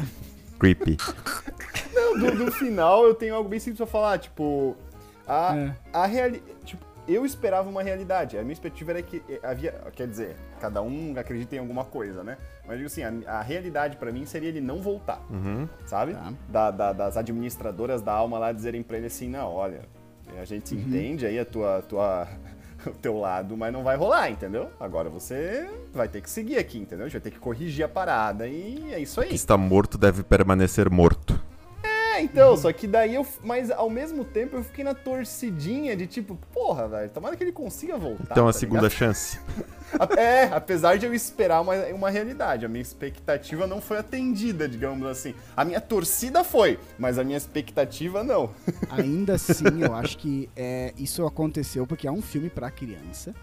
[0.58, 0.98] creepy.
[1.94, 4.76] Não, do, do final eu tenho algo bem simples pra falar, tipo.
[5.28, 5.76] A, É.
[5.94, 6.44] a realidade.
[6.66, 8.38] Tipo, eu esperava uma realidade.
[8.38, 9.74] A minha expectativa era que eh, havia.
[9.94, 12.38] Quer dizer, cada um acredita em alguma coisa, né?
[12.66, 15.68] Mas digo assim, a, a realidade pra mim seria ele não voltar, Uhum.
[15.86, 16.14] sabe?
[16.14, 16.34] Tá.
[16.48, 19.82] Da- da- das administradoras da alma lá dizerem pra ele assim, não, olha,
[20.38, 20.82] a gente Uhum.
[20.82, 21.82] entende aí a tua.
[21.82, 22.28] tua
[22.88, 24.70] o teu lado, mas não vai rolar, entendeu?
[24.80, 27.06] Agora você vai ter que seguir aqui, entendeu?
[27.06, 29.28] A gente vai ter que corrigir a parada e é isso aí.
[29.30, 31.38] Que está morto deve permanecer morto.
[32.20, 33.26] É, então, só que daí eu.
[33.44, 37.52] Mas ao mesmo tempo eu fiquei na torcidinha de tipo, porra, velho, tomara que ele
[37.52, 38.32] consiga voltar.
[38.32, 38.98] Então a tá segunda ligado?
[38.98, 39.40] chance.
[40.16, 42.64] É, apesar de eu esperar uma, uma realidade.
[42.64, 45.34] A minha expectativa não foi atendida, digamos assim.
[45.58, 48.52] A minha torcida foi, mas a minha expectativa não.
[48.88, 53.34] Ainda assim, eu acho que é, isso aconteceu porque é um filme pra criança.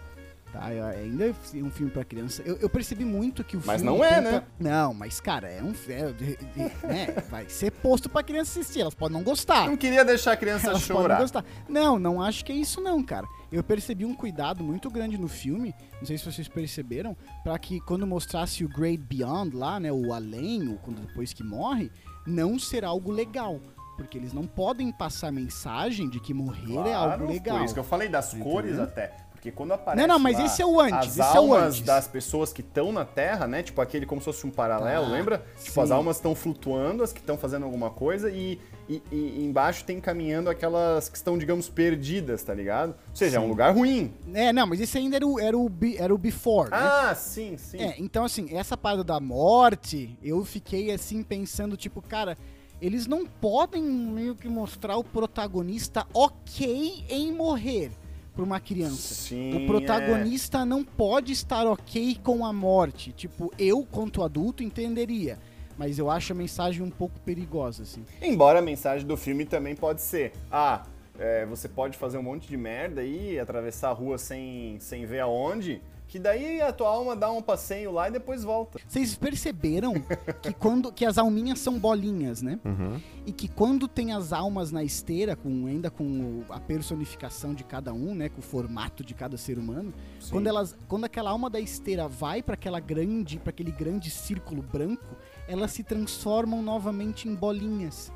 [0.53, 2.41] Tá, É- ainda é um filme pra criança.
[2.45, 3.97] Eu, eu percebi muito que o Mas filme.
[3.97, 4.43] não é, tenta- né?
[4.57, 5.73] Não, mas cara, é um.
[5.89, 8.79] É, né, vai ser posto pra criança assistir.
[8.81, 9.67] Elas podem não gostar.
[9.67, 11.19] Não queria deixar a criança Elas podem chorar.
[11.19, 11.45] gostar.
[11.67, 13.27] Não, não acho que é isso não, cara.
[13.51, 17.79] Eu percebi um cuidado muito grande no filme, não sei se vocês perceberam, pra que
[17.81, 21.91] quando mostrasse o Great Beyond lá, né, o além, o quando depois que morre,
[22.25, 23.59] não ser algo legal.
[23.97, 27.57] Porque eles não podem passar mensagem de que morrer é Claro, algo legal.
[27.57, 28.51] Por isso que eu falei das Entendeu?
[28.51, 29.11] cores até.
[29.37, 30.01] Porque quando aparece.
[30.07, 31.81] Não, não, mas lá esse é o antes, As esse é o almas antes.
[31.81, 33.61] das pessoas que estão na Terra, né?
[33.61, 35.45] Tipo aquele como se fosse um paralelo, Tá, lembra?
[35.63, 35.93] Tipo, as sim.
[35.93, 38.59] almas estão flutuando, as que estão fazendo alguma coisa, e,
[38.89, 42.95] e, e embaixo tem caminhando aquelas que estão, digamos, perdidas, tá ligado?
[43.09, 43.49] Ou seja, é um Sim.
[43.49, 44.11] lugar ruim.
[44.33, 46.77] É, não, mas esse ainda era o, era o, era o before, né?
[46.77, 47.77] Ah, sim, sim.
[47.79, 52.35] É, então assim, essa parada da morte, eu fiquei assim pensando, tipo, cara,
[52.81, 57.91] eles não podem meio que mostrar o protagonista ok em morrer
[58.37, 59.15] pra uma criança.
[59.15, 63.11] Sim, O protagonista não pode estar ok com a morte.
[63.11, 65.39] Tipo, eu, quanto adulto, entenderia.
[65.75, 68.03] Mas eu acho a mensagem um pouco perigosa, assim.
[68.21, 68.27] é.
[68.27, 70.85] Embora a mensagem do filme também pode ser, ah,
[71.19, 75.21] é, você pode fazer um monte de merda aí, atravessar a rua sem, sem ver
[75.21, 78.79] aonde, que daí a tua alma dá um passeio lá e depois volta.
[78.87, 79.93] Vocês perceberam
[80.41, 82.59] que quando que as alminhas são bolinhas, né?
[82.63, 82.99] Uhum.
[83.25, 87.63] E que quando tem as almas na esteira, com, ainda com o- a personificação de
[87.65, 90.31] cada um, né, com o formato de cada ser humano, Sim.
[90.31, 94.61] quando elas, quando aquela alma da esteira vai para aquela grande, para aquele grande círculo
[94.61, 95.15] branco,
[95.47, 98.11] elas se transformam novamente em bolinhas.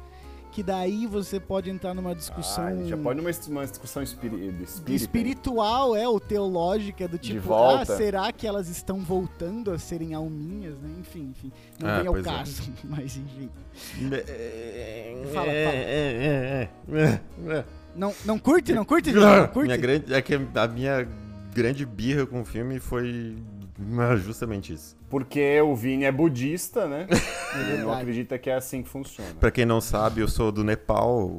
[0.51, 4.03] Que daí você pode entrar numa discussão Ah, a gente já pode numa uma discussão
[4.03, 4.91] espiri de espírito.
[5.01, 7.93] espiritual, é, ou teológica do De tipo, volta.
[7.93, 10.89] ah, será que elas estão voltando a serem alminhas, né?
[10.99, 11.51] Enfim, enfim.
[11.79, 12.21] Não Ah, vem ao é.
[12.21, 13.49] caso, mas enfim.
[15.33, 17.19] Fala, fala.
[17.95, 19.11] Não, não curte, não curte?
[19.13, 19.67] Não curte?
[19.67, 21.07] Minha grande, é que a minha
[21.53, 23.35] grande birra com o filme foi
[23.99, 24.95] ah, justamente isso.
[25.09, 27.07] Porque o Vini é budista, né?
[27.69, 29.33] Ele não acredita que é assim que funciona.
[29.39, 31.29] Pra quem não sabe, eu sou do Nepal.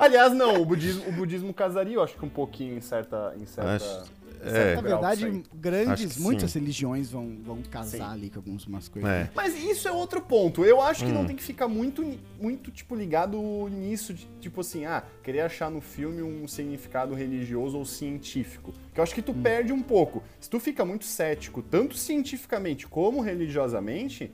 [0.00, 3.34] Aliás, não, o budismo, o budismo casaria, eu acho que um pouquinho em certa.
[3.40, 4.50] Em certa Acho- é.
[4.50, 5.42] certo Na verdade, sim.
[5.54, 6.58] Grandes, muitas sim.
[6.60, 8.02] religiões vão, vão casar Sim.
[8.14, 9.10] ali com algumas coisas.
[9.10, 9.30] É.
[9.34, 10.64] Mas isso é outro ponto.
[10.64, 11.26] Eu acho que não Hum.
[11.26, 12.04] tem que ficar muito,
[12.40, 13.38] muito tipo, ligado
[13.68, 18.72] nisso, de, tipo assim, ah, querer achar no filme um significado religioso ou científico.
[18.92, 20.22] Que eu acho que tu perde um pouco.
[20.40, 24.30] Se tu fica muito cético, tanto cientificamente como religiosamente,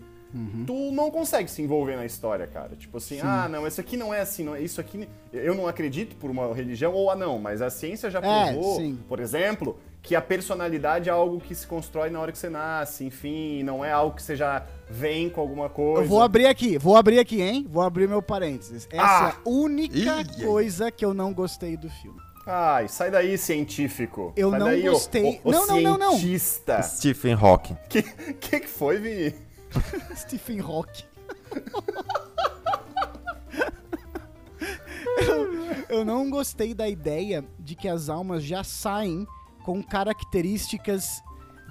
[0.67, 2.77] tu não consegue se envolver na história, cara.
[2.77, 6.17] Tipo assim, ah, não, isso aqui não é assim, não, isso aqui eu não acredito
[6.17, 8.99] por uma religião, ou ah, não, mas a ciência já É, provou, sim.
[9.09, 9.79] por exemplo,
[10.09, 13.85] que a personalidade é algo que se constrói na hora que você nasce, enfim, não
[13.85, 16.03] é algo que você já vem com alguma coisa.
[16.03, 17.67] Eu vou abrir aqui, vou abrir aqui, hein?
[17.69, 18.89] Vou abrir meu parênteses.
[18.91, 19.29] Essa Ah!
[19.29, 22.19] é a única Ih, coisa que eu não gostei do filme.
[22.47, 24.33] Ai, sai daí, científico.
[24.35, 25.41] Eu sai não daí, gostei.
[25.45, 26.11] ô- ô Não, não, não, não.
[26.13, 26.83] cientista.
[26.83, 27.77] Stephen Hawking.
[27.91, 29.35] Que, que que foi, Vini?
[30.17, 31.05] Stephen Hawking.
[35.19, 39.27] eu, eu não gostei da ideia de que as almas já saem
[39.69, 41.23] com características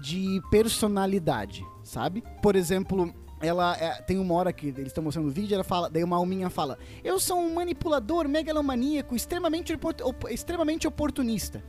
[0.04, 2.24] de personalidade, sabe?
[2.44, 5.90] Por exemplo, ela é, tem uma hora que eles estão mostrando o vídeo, ela fala,
[5.90, 11.64] daí uma alminha fala: "Eu sou um manipulador megalomaníaco, extremamente op- extremamente oportunista".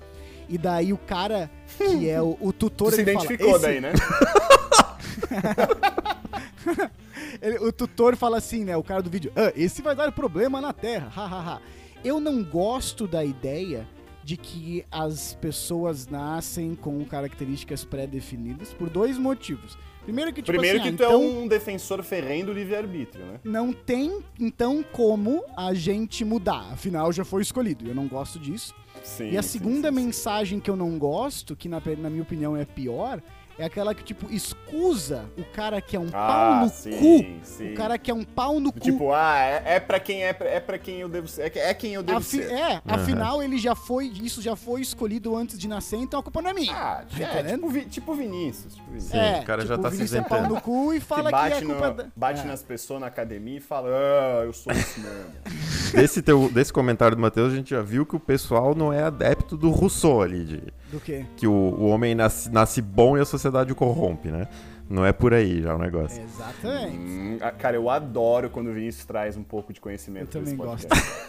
[0.51, 3.81] E daí o cara que é o, o tutor Tu se fala, identificou "Esse- daí,
[3.81, 3.93] né?
[7.41, 8.77] Ele- o tutor fala assim, né?
[8.77, 11.63] O cara do vídeo, ah, esse vai dar problema na Terra, hahaha.
[12.05, 13.89] Eu não gosto da ideia
[14.29, 19.79] de que as pessoas nascem com características pré-definidas por dois motivos.
[20.03, 23.25] Primeiro que, tipo Primeiro assim, que ah, tu é então um defensor ferrenho do livre-arbítrio,
[23.25, 23.41] né?
[23.43, 26.73] não tem, então, como a gente mudar.
[26.75, 27.89] Afinal, já foi escolhido.
[27.89, 28.75] Eu não gosto disso.
[29.03, 29.31] Sim.
[29.31, 30.05] E a segunda sim, sim.
[30.05, 33.23] mensagem que eu não gosto, que na, na minha opinião é pior,
[33.59, 36.91] é aquela que, tipo, escusa o cara que é um Ah, pau no sim,
[37.41, 37.47] cu.
[37.47, 37.73] sim.
[37.73, 38.81] O cara que é um pau no cu.
[38.81, 41.43] Tipo, ah, é, é pra quem é, é pra quem eu devo ser.
[41.43, 42.53] É, que- é quem eu devo Afi- ser.
[42.53, 46.41] é, afinal ele já foi, isso já foi escolhido antes de nascer, então a culpa
[46.41, 46.73] não é minha.
[46.75, 48.75] Ah, Tá é, tipo, Vi- tipo Vinícius.
[48.75, 49.15] Tipo Vinícius.
[49.15, 51.23] é, o cara já tipo, tá o se Vinícius é pau no cu e fala
[51.25, 52.07] que que, bate, é culpa no- da...
[52.17, 52.45] bate é.
[52.45, 55.31] nas pessoas na academia e fala, ah, eu sou isso mesmo.
[55.93, 59.03] Desse, teu, desse comentário do Matheus, a gente já viu que o pessoal não é
[59.03, 61.25] adepto do Rousseau ali, de, Do quê?
[61.37, 64.49] que o, o homem nasce, nasce bom e a sociedade o corrompe, né?
[64.89, 66.23] Não é por aí já o negócio.
[66.23, 66.97] Exatamente.
[66.97, 70.57] Hum, cara, eu adoro quando o Vinícius traz um pouco de conhecimento Eu pra esse
[70.57, 71.25] também podcast.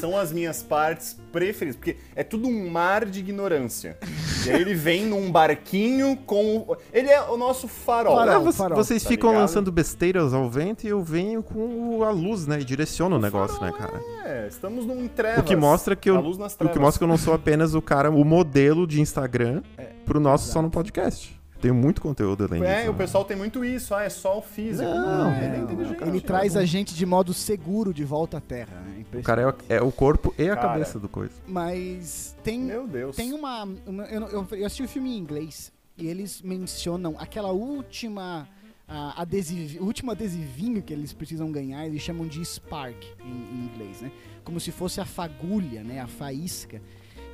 [0.00, 3.96] São as minhas partes preferidas, porque é tudo um mar de ignorância.
[4.44, 6.58] E aí ele vem num barquinho com.
[6.58, 8.16] o- Ele é o nosso farol.
[8.16, 8.44] Farol.
[8.44, 9.42] Vo- farol, vocês tá ficam ligado?
[9.42, 12.60] lançando besteiras ao vento e eu venho com o- a luz, né?
[12.60, 14.00] E direciono o negócio, né, cara?
[14.24, 15.40] É, estamos num trevas.
[15.40, 17.32] O que mostra que eu, A luz nas o que mostra que eu não sou
[17.34, 19.62] apenas o cara, o modelo de Instagram
[20.04, 21.35] pro nosso só no podcast.
[21.60, 22.90] Tenho muito conteúdo além É, disso.
[22.90, 22.98] o né?
[22.98, 24.88] pessoal tem muito isso, ah, é só o físico.
[24.88, 26.02] Não, ele é Não, inteligente.
[26.02, 28.84] ele traz a gente de modo seguro de volta à Terra.
[29.12, 30.68] É O cara é, o- é o corpo e a Cara.
[30.68, 31.32] cabeça do coisa.
[31.46, 33.16] Mas tem, Meu Deus.
[33.16, 33.64] tem uma.
[33.86, 38.48] uma- eu, não- eu, eu assisti o filme em inglês e eles mencionam aquela última.
[38.88, 42.94] ah, adesiv, o último adesivinho que eles precisam ganhar, eles chamam de Spark
[43.24, 44.12] em, em inglês, né?
[44.44, 45.98] Como se fosse a fagulha, né?
[46.00, 46.80] A faísca,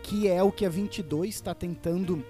[0.03, 2.25] que é o que a 22 está tentando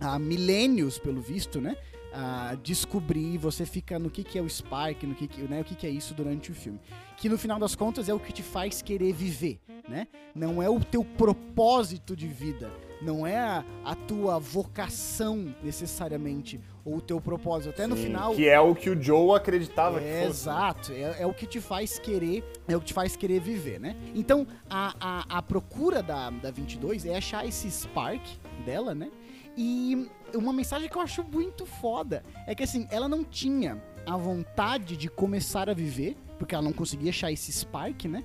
[0.00, 1.76] há milênios, pelo visto, né?
[2.12, 5.64] a descobrir, você fica no que, que é o Spark, no que, que, né, o
[5.64, 6.80] que, que é isso durante o filme.
[7.16, 10.08] Que no final das contas é o que te faz querer viver, né?
[10.34, 12.68] Não é o teu propósito de vida,
[13.00, 17.70] não é a, a tua vocação necessariamente, ou o teu propósito.
[17.70, 18.34] Até no Sim, final.
[18.34, 20.40] Que é o que o Joe acreditava É, que fosse.
[20.40, 23.78] exato, é, é o que te faz querer, é o que te faz querer viver,
[23.78, 23.94] né?
[24.14, 28.22] Então, a, a, a procura da, da 22 é achar esse spark
[28.64, 29.10] dela, né?
[29.56, 34.16] E uma mensagem que eu acho muito foda é que, assim, ela não tinha a
[34.16, 38.22] vontade de começar a viver, porque ela não conseguia achar esse spark, né?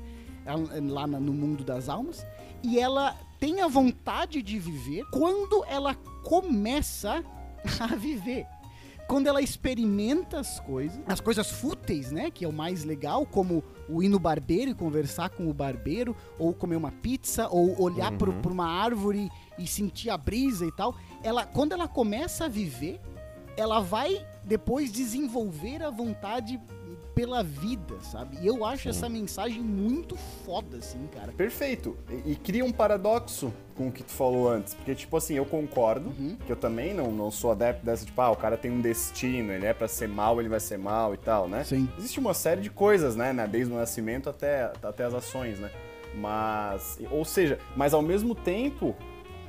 [0.89, 2.25] Lá no mundo das almas.
[2.63, 7.23] E ela tem a vontade de viver quando ela começa
[7.79, 8.45] a viver
[9.07, 13.63] quando ela experimenta as coisas, as coisas fúteis, né, que é o mais legal, como
[13.87, 18.11] o ir no barbeiro e conversar com o barbeiro, ou comer uma pizza, ou olhar
[18.17, 22.47] por, por uma árvore e sentir a brisa e tal, ela, quando ela começa a
[22.47, 22.99] viver,
[23.55, 26.59] ela vai depois desenvolver a vontade
[27.15, 28.37] pela vida, sabe?
[28.41, 31.31] E eu acho essa mensagem muito foda, assim, cara.
[31.31, 31.97] Perfeito.
[32.25, 34.73] E, e cria um paradoxo com o que tu falou antes.
[34.73, 36.35] Porque, tipo assim, eu concordo Uhum.
[36.45, 39.53] que eu também não, não sou adepto dessa, tipo, ah, o cara tem um destino,
[39.53, 41.63] ele é pra ser mal, ele vai ser mal e tal, né?
[41.63, 41.87] Sim.
[41.97, 43.31] Existe uma série de coisas, né?
[43.31, 45.71] né, Desde o nascimento até, até as ações, né?
[46.13, 48.95] Mas, ou seja, mas ao mesmo tempo,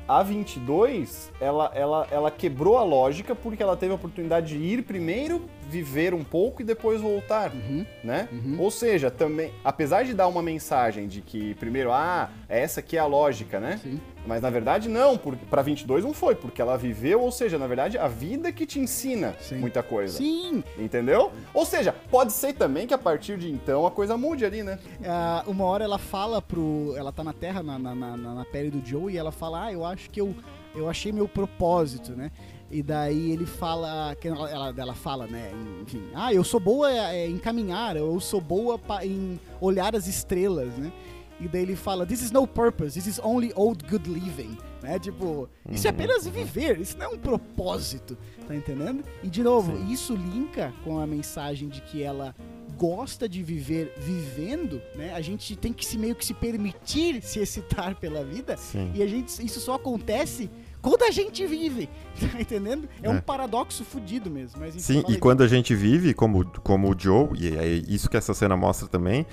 [0.08, 4.82] a 22, ela, ela, ela quebrou a lógica porque ela teve a oportunidade de ir
[4.82, 7.84] primeiro, viver um pouco e depois voltar, Uhum.
[8.04, 8.28] né?
[8.58, 13.00] Ou seja, também, apesar de dar uma mensagem de que primeiro, ah, essa aqui é
[13.00, 13.80] a lógica, né?
[13.82, 14.00] Sim.
[14.26, 17.96] Mas na verdade não, para 22 não foi, porque ela viveu, ou seja, na verdade
[17.96, 19.56] a vida que te ensina Sim.
[19.58, 20.16] muita coisa.
[20.18, 21.30] Sim, Entendeu?
[21.54, 24.78] Ou seja, pode ser também que a partir de então a coisa mude ali, né?
[25.04, 26.94] Ah, uma hora ela fala pro.
[26.96, 29.72] Ela tá na terra, na, na, na, na pele do Joe, e ela fala: Ah,
[29.72, 30.34] eu acho que eu,
[30.74, 32.30] eu achei meu propósito, né?
[32.70, 34.14] E daí ele fala.
[34.16, 35.52] Que ela, ela, fala, né?
[35.82, 40.76] Enfim, ah, eu sou boa é, em caminhar, eu sou boa em olhar as estrelas,
[40.76, 40.92] né?
[41.40, 44.56] E daí ele fala: This is no purpose, this is only old good living.
[44.82, 44.98] Né?
[44.98, 49.02] Tipo, isso é apenas viver, isso não é um propósito, tá entendendo?
[49.22, 52.34] E de novo, isso linka com a mensagem de que ela
[52.78, 55.12] gosta de viver vivendo, né?
[55.14, 58.56] A gente tem que se meio que se permitir se excitar pela vida.
[58.56, 58.92] Sim.
[58.94, 60.50] E a gente, isso só acontece
[60.91, 61.89] quando a gente vive,
[62.32, 62.89] tá entendendo?
[63.03, 63.20] É, um É.
[63.20, 64.61] paradoxo fudido mesmo.
[64.61, 65.18] Mas, enfim, Sim, e aí.
[65.18, 68.87] quando a gente vive, como, como o Joe, e é isso que essa cena mostra
[68.89, 69.26] também,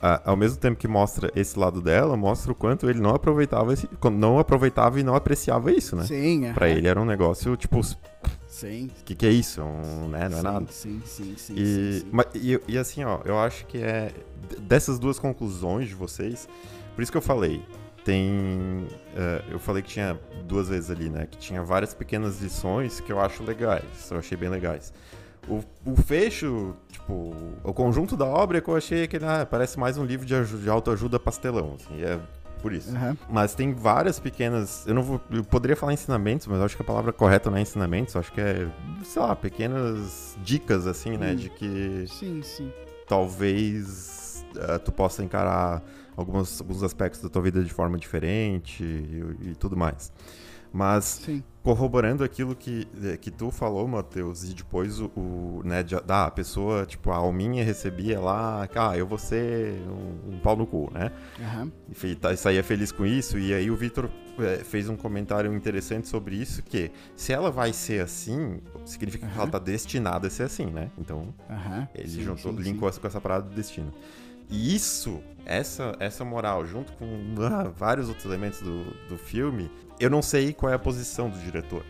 [0.00, 3.72] a- ao mesmo tempo que mostra esse lado dela, mostra o quanto ele não aproveitava
[3.72, 6.04] esse, não aproveitava e não apreciava isso, né?
[6.04, 6.52] Sim, é.
[6.52, 7.84] Pra ele era um negócio, tipo, o
[8.46, 8.90] Sim.
[9.04, 9.62] que, que é isso?
[9.62, 10.28] Um, né?
[10.28, 10.66] Não é sim, nada.
[10.70, 11.54] Sim, sim, sim.
[11.56, 12.06] E, sim, sim.
[12.12, 14.12] ma- e, e assim, ó, eu acho que é
[14.60, 16.48] dessas duas conclusões de vocês,
[16.94, 17.62] por isso que eu falei,
[18.06, 18.86] tem.
[19.16, 21.26] eh, eu falei que tinha duas vezes ali, né?
[21.28, 24.92] Que tinha várias pequenas lições que eu acho legais, eu achei bem legais.
[25.48, 27.34] O, o fecho, tipo,
[27.64, 30.44] o conjunto da obra é que eu achei que ah, parece mais um livro de,
[30.62, 32.18] de autoajuda pastelão, assim, é
[32.62, 32.94] por isso.
[32.94, 33.16] Aham.
[33.28, 34.86] Mas tem várias pequenas.
[34.86, 35.20] Eu não vou.
[35.30, 38.14] Eu poderia falar ensinamentos, mas eu acho que a palavra correta não é ensinamentos.
[38.16, 38.68] Acho que é,
[39.04, 41.32] sei lá, pequenas dicas, assim, né?
[41.32, 41.36] Hum.
[41.36, 42.72] De que Sim, sim.
[43.06, 45.82] talvez eh, tu possa encarar
[46.16, 50.12] alguns, alguns aspectos da tua vida de forma diferente e, e tudo mais.
[50.72, 51.42] Mas Sim.
[51.62, 56.26] corroborando aquilo que, eh, que tu falou, Matheus, e depois o, o né, de, da
[56.26, 60.66] a pessoa, tipo, a alminha recebia lá, ah, eu vou ser um, um pau no
[60.66, 61.10] cu, né?
[61.40, 61.72] Aham.
[62.04, 63.38] E tá- saía feliz com isso.
[63.38, 67.72] E aí o Vitor é, fez um comentário interessante sobre isso, que se ela vai
[67.72, 70.90] ser assim, significa que ela tá destinada a ser assim, né?
[70.98, 71.88] Então Aham.
[71.94, 73.90] ele Sim, juntou, sim, linkou essa com essa parada do destino.
[74.48, 77.06] E isso, essa, essa moral, junto com
[77.40, 81.38] ah, vários outros elementos do, do filme, eu não sei qual é a posição do
[81.38, 81.84] diretor.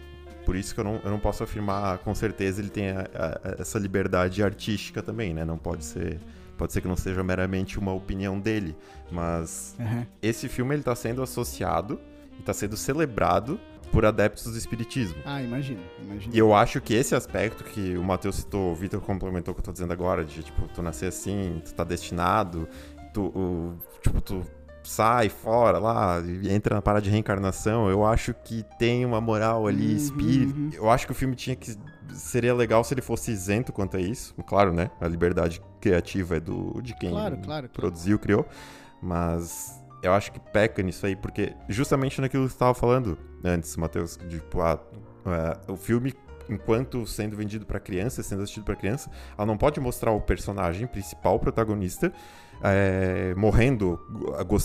[0.44, 3.56] Por isso que eu não, eu não posso afirmar com certeza ele tem a- a-
[3.58, 5.44] essa liberdade artística também, né?
[5.44, 6.18] Não pode ser.
[6.56, 8.74] Pode ser que não seja meramente uma opinião dele,
[9.10, 9.74] mas.
[9.78, 10.06] Aham.
[10.22, 12.00] esse filme ele tá sendo associado
[12.38, 13.60] e tá sendo celebrado
[13.92, 15.16] por adeptos do espiritismo.
[15.24, 16.34] Ah, imagino, imagino.
[16.34, 19.60] E eu acho que esse aspecto que o Matheus citou, o Vitor complementou o que
[19.60, 22.68] eu tô dizendo agora, de tipo, tu nascer assim, tu tá destinado,
[23.14, 24.42] tu, o- tipo, tu
[24.82, 29.66] sai fora lá e entra na parada de reencarnação, eu acho que tem uma moral
[29.66, 30.54] ali, Uhum, espírito.
[30.56, 30.70] uhum.
[30.74, 31.74] Eu acho que o filme tinha que.
[32.12, 34.32] Seria legal se ele fosse isento quanto a isso.
[34.46, 34.90] Claro, né?
[35.00, 37.68] A liberdade criativa é do de quem Claro, claro, claro.
[37.70, 38.46] produziu, criou.
[39.02, 43.76] Mas eu acho que peca nisso aí, porque justamente naquilo que você estava falando antes,
[43.76, 44.80] Matheus, tipo, ah,
[45.26, 46.14] é, o filme,
[46.48, 50.86] enquanto sendo vendido pra criança, sendo assistido pra criança, ela não pode mostrar o personagem
[50.86, 52.12] principal, o protagonista,
[52.62, 53.98] é, morrendo,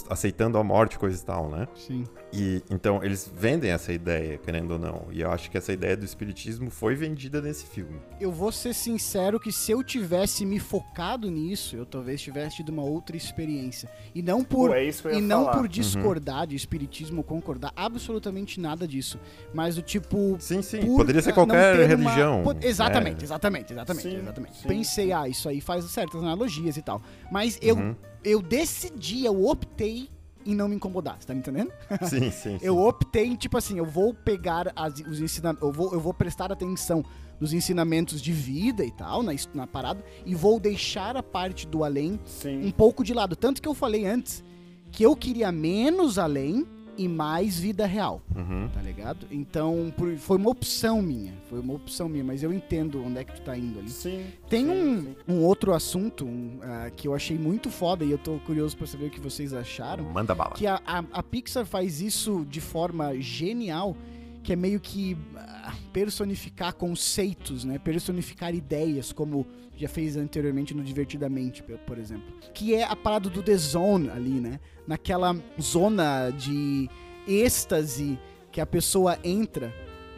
[0.09, 1.67] aceitando a morte, coisa e tal, né?
[1.75, 2.03] Sim.
[2.33, 5.07] E então eles vendem essa ideia, querendo ou não.
[5.11, 7.99] E eu acho que essa ideia do espiritismo foi vendida nesse filme.
[8.19, 12.69] Eu vou ser sincero que se eu tivesse me focado nisso, eu talvez tivesse tido
[12.69, 13.89] uma outra experiência.
[14.15, 15.57] E não por Pô, é isso que eu ia e não falar.
[15.57, 19.19] por discordar de espiritismo ou concordar absolutamente nada disso,
[19.53, 20.79] mas o tipo Sim, sim.
[20.85, 22.43] por, Poderia ser qualquer uma- religião.
[22.43, 23.23] po- Exatamente, né?
[23.23, 24.57] exatamente, exatamente, Sim, exatamente.
[24.57, 24.67] sim.
[24.67, 27.01] Pensei, ah, isso aí faz certas analogias e tal.
[27.29, 27.90] Mas eu, Uhum.
[28.23, 30.09] Eu decidi, eu optei
[30.45, 31.71] em não me incomodar, você tá me entendendo?
[32.09, 32.57] Sim, sim.
[32.57, 32.59] sim.
[32.61, 36.13] Eu optei em, tipo assim, eu vou pegar as- os ensinamentos, eu vou, eu vou
[36.13, 37.03] prestar atenção
[37.39, 41.83] nos ensinamentos de vida e tal, na, na parada, e vou deixar a parte do
[41.83, 42.65] além Sim.
[42.65, 43.35] um pouco de lado.
[43.35, 44.43] Tanto que eu falei antes
[44.91, 46.67] que eu queria menos além
[46.97, 48.67] e mais vida real, Uhum.
[48.73, 49.25] tá ligado?
[49.31, 53.23] Então, por- foi uma opção minha, foi uma opção minha, mas eu entendo onde é
[53.23, 53.89] que tu tá indo ali.
[53.89, 54.25] Sim.
[54.49, 55.15] Tem sim, um, sim.
[55.27, 58.85] um outro assunto um, ah, que eu achei muito foda e eu tô curioso pra
[58.87, 60.03] saber o que vocês acharam.
[60.11, 60.51] Manda bala.
[60.55, 63.95] Que a, a, a Pixar faz isso de forma genial,
[64.43, 67.77] que é meio que ah, personificar conceitos, né?
[67.77, 72.33] Personificar ideias, como já fez anteriormente no Divertidamente, por, exemplo.
[72.53, 74.59] Que é a parada do The Zone ali, né?
[74.87, 76.89] Naquela zona de
[77.27, 78.19] êxtase
[78.51, 79.73] que a pessoa entra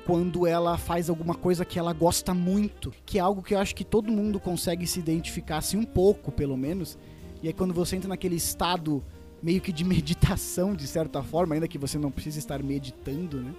[0.06, 3.76] quando ela faz alguma coisa que ela gosta muito, que é algo que eu acho
[3.76, 6.98] que todo mundo consegue se identificar assim um pouco, pelo menos.
[7.42, 9.04] E aí quando você entra naquele estado
[9.42, 13.54] meio que de meditação, de certa forma, ainda que você não precise estar meditando, né?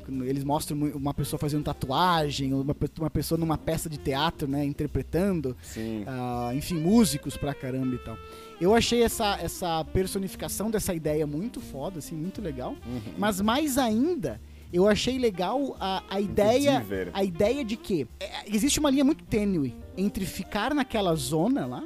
[0.00, 4.64] Quando, eles mostram uma pessoa fazendo tatuagem, uma, uma pessoa numa peça de teatro, né,
[4.64, 6.04] interpretando, Sim.
[6.06, 8.16] ah, enfim, músicos pra caramba e tal.
[8.60, 12.72] Eu achei essa, essa personificação dessa ideia muito foda, assim, muito legal.
[12.86, 13.14] Uhum.
[13.16, 14.40] Mas mais ainda,
[14.72, 19.24] eu achei legal a, a ideia a ideia de que é, existe uma linha muito
[19.24, 21.84] tênue entre ficar naquela zona lá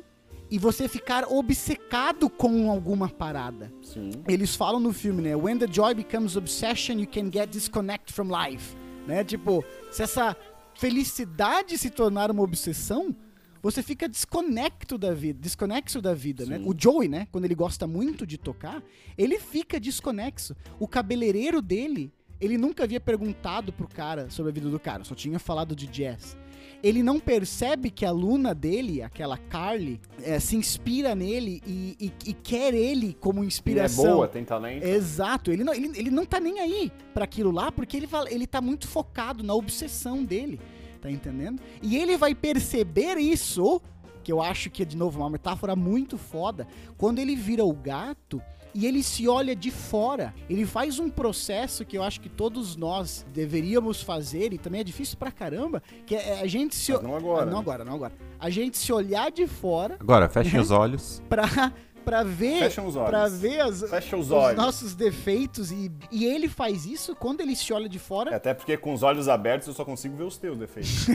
[0.53, 3.73] e você ficar obcecado com alguma parada.
[3.81, 4.11] Sim.
[4.29, 5.35] Eles falam no filme, né?
[5.35, 8.77] When the joy becomes obsession, you can get disconnect from life.
[9.07, 9.25] Né?
[9.25, 10.37] Tipo, se essa
[10.75, 13.17] felicidade se tornar uma obsessão,
[13.63, 16.59] você fica desconecto da vida, desconexo da vida, né?
[16.59, 16.69] Sim.
[16.69, 17.27] O Joey, né?
[17.33, 18.83] Quando ele gosta muito de tocar,
[19.17, 20.55] ele fica desconexo.
[20.79, 25.15] O cabeleireiro dele, ele nunca havia perguntado pro cara sobre a vida do cara, só
[25.15, 26.37] tinha falado de jazz.
[26.83, 32.31] Ele não percebe que a aluna dele, aquela Carly, é, se inspira nele e, e-
[32.31, 34.15] e quer ele como Ele é inspiração.
[34.17, 34.83] boa, tem talento.
[34.85, 38.47] Exato, ele não, ele, ele não tá nem aí pra aquilo lá, porque ele, ele
[38.49, 40.61] tá muito focado na obsessão dele,
[41.01, 41.63] tá entendendo?
[41.81, 43.81] E ele vai perceber isso,
[44.25, 46.67] que eu acho que é de novo uma metáfora muito foda,
[46.99, 48.43] quando ele vira o gato
[48.75, 50.35] e ele se olha de fora.
[50.49, 54.85] Ele faz um processo que eu acho que todos nós deveríamos fazer, e também é
[54.85, 56.93] difícil pra caramba, que é a gente se.
[56.93, 57.59] Mas não agora, Ah, não né?
[57.61, 58.13] agora, não agora.
[58.39, 61.23] A gente se olhar de fora Agora, fechem os olhos.
[61.29, 61.73] pra,
[62.03, 62.59] pra ver.
[62.59, 63.09] Fecham os olhos.
[63.11, 64.57] Pra ver as, os os olhos.
[64.57, 68.37] nossos defeitos e, e ele faz isso quando ele se olha de É, fora.
[68.37, 71.07] Até porque com os olhos abertos eu só consigo ver os teus defeitos.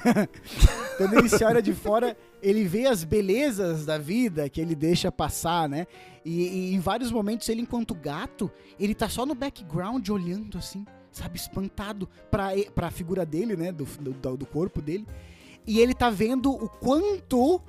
[0.97, 5.11] Quando ele se olha de fora, ele vê as belezas da vida que ele deixa
[5.11, 5.85] passar, né?
[6.25, 10.85] E, e em vários momentos ele, enquanto gato, ele tá só no background olhando assim,
[11.11, 13.71] sabe, espantado pra, e- pra figura dele, né?
[13.71, 15.05] Do, do, do corpo dele.
[15.65, 17.61] E ele tá vendo o quanto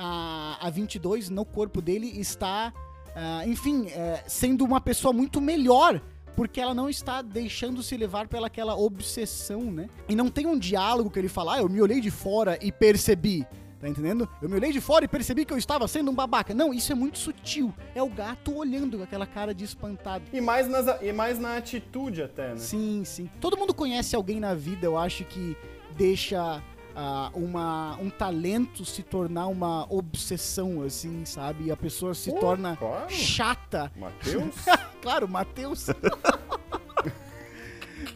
[0.00, 2.72] a, a 22 no corpo dele está,
[3.14, 6.00] ah, enfim, é, sendo uma pessoa muito melhor.
[6.34, 9.90] Porque ela não está deixando se levar pelaquela obsessão, né?
[10.08, 12.72] E não tem um diálogo que ele fala, ah, eu me olhei de fora e
[12.72, 13.46] percebi.
[13.80, 14.28] Tá entendendo?
[14.40, 16.54] Eu me olhei de fora e percebi que eu estava sendo um babaca.
[16.54, 17.74] Não, isso é muito sutil.
[17.94, 20.24] É o gato olhando com aquela cara de espantado.
[20.32, 22.56] E mais, nas, e mais na atitude até, né?
[22.56, 23.28] Sim, sim.
[23.40, 25.56] Todo mundo conhece alguém na vida, eu acho que
[25.96, 26.62] deixa
[27.02, 31.64] ah, uma, um talento se tornar uma obsessão, assim, sabe?
[31.64, 33.10] E a pessoa se Pô, torna claro.
[33.10, 33.90] chata.
[33.96, 34.54] Matheus?
[35.00, 35.86] Claro, Matheus.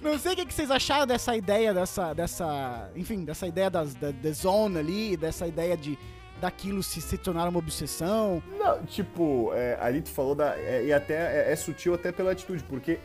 [0.03, 4.11] Não sei o que vocês acharam dessa ideia, dessa, dessa, enfim, dessa ideia das, da,
[4.11, 5.99] da zona ali, dessa ideia de
[6.43, 8.43] daquilo se, se tornar uma obsessão.
[8.59, 10.59] Não, tipo, é, ali tu falou da.
[10.59, 12.99] é, e até é, é sutil até pela atitude, porque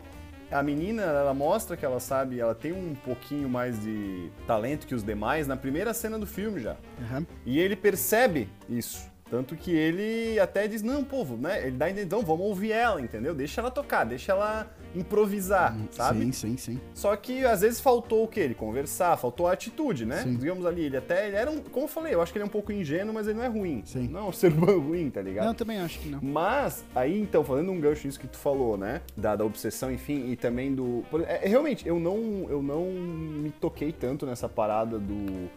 [0.52, 4.96] a menina, ela mostra que ela sabe, ela tem um pouquinho mais de talento que
[4.96, 6.76] os demais na primeira cena do filme já.
[7.02, 7.26] Aham.
[7.46, 9.09] E ele percebe isso.
[9.30, 11.68] Tanto que ele até diz, não, povo, né?
[11.68, 13.34] Ele dá a então vamos ouvir ela, entendeu?
[13.34, 16.26] Deixa ela tocar, deixa ela improvisar, sabe?
[16.26, 16.82] Sim, sim, sim.
[16.94, 18.40] Só que às vezes faltou o quê?
[18.40, 20.24] Ele conversar, faltou a atitude, né?
[20.24, 20.36] Sim.
[20.36, 22.46] Digamos ali, ele até, ele era um, como eu falei, eu acho que ele é
[22.46, 23.84] um pouco ingênuo, mas ele não é ruim.
[23.86, 24.08] Sim.
[24.08, 25.46] Não é um ser humano ruim, tá ligado?
[25.46, 26.20] Não, eu também acho que não.
[26.22, 29.02] Mas, aí então, falando um gancho nisso que tu falou, né?
[29.16, 31.04] Da, da obsessão, enfim, e também do.
[31.28, 35.50] é, realmente, eu não, eu não me toquei tanto nessa parada do.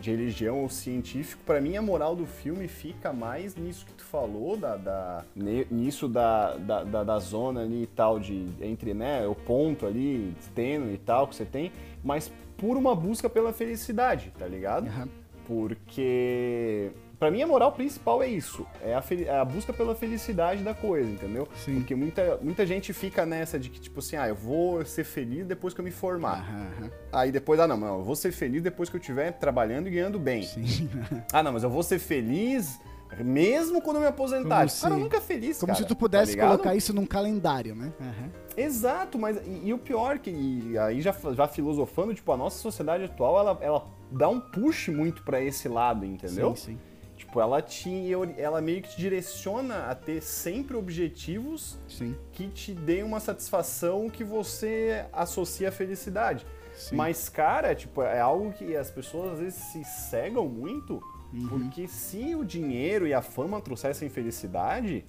[0.00, 4.04] De religião ou científico, Pra mim a moral do filme fica mais nisso que tu
[4.04, 9.26] falou, da, da- nisso da, da, da, da zona ali e tal, de entre né,
[9.26, 11.72] o ponto ali, tênue e tal que você tem,
[12.04, 14.86] mas por uma busca pela felicidade, tá ligado?
[14.86, 15.08] Aham.
[15.46, 20.62] Porque Pra mim a moral principal é isso, é a, é a busca pela felicidade
[20.62, 21.48] da coisa, entendeu?
[21.64, 21.76] Sim.
[21.76, 25.46] Porque muita, muita gente fica nessa de que tipo assim, ah, eu vou ser feliz
[25.46, 26.40] depois que eu me formar.
[26.40, 26.90] Aham.
[27.12, 29.90] Aí depois, ah não, não, eu vou ser feliz depois que eu estiver trabalhando e
[29.90, 30.42] ganhando bem.
[30.42, 30.90] Sim.
[31.32, 32.78] Ah não, mas eu vou ser feliz
[33.24, 34.42] mesmo quando eu me aposentar.
[34.42, 36.48] Como o cara se- nunca é feliz, Como cara, se tu tá pudesse ligado?
[36.50, 37.92] colocar isso num calendário, né?
[38.00, 38.30] Aham.
[38.56, 42.58] Exato, mas e, e o pior que e aí já, já filosofando, tipo, a nossa
[42.58, 46.54] sociedade atual, ela, ela dá um push muito pra esse lado, entendeu?
[46.56, 46.78] Sim, sim.
[47.26, 47.90] Tipo, ela te
[48.38, 52.14] ela meio que te direciona a ter sempre objetivos Sim.
[52.32, 56.46] que te deem uma satisfação que você associa à felicidade.
[56.76, 56.94] Sim.
[56.94, 61.02] Mas, cara, tipo, é algo que as pessoas às vezes se cegam muito,
[61.32, 61.48] Uhum.
[61.48, 65.04] porque se o dinheiro e a fama trouxessem felicidade,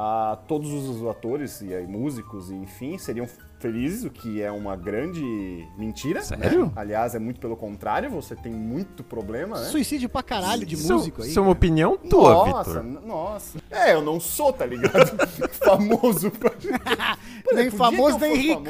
[0.00, 3.26] ah, todos os atores e aí, músicos, e enfim, seriam
[3.58, 6.22] felizes, o que é uma grande mentira.
[6.22, 6.66] Sério?
[6.66, 6.72] né?
[6.76, 9.64] Aliás, é muito pelo contrário, você tem muito problema, né?
[9.66, 11.28] Suicídio pra caralho de Isso- músico aí.
[11.28, 13.58] Isso é uma opinião tua, nossa, nossa.
[13.68, 15.18] É, eu não sou, tá ligado?
[15.58, 16.30] famoso.
[16.30, 16.50] Pra...
[16.50, 18.62] Pô, Nem famoso, nem rico.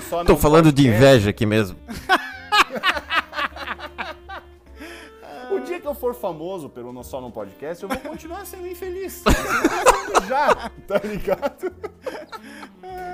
[0.00, 1.76] famoso Tô falando de inveja aqui mesmo.
[5.92, 9.22] Eu for famoso pelo Não Só Não Podcast, eu vou continuar sendo infeliz.
[10.26, 11.72] Já, tá ligado?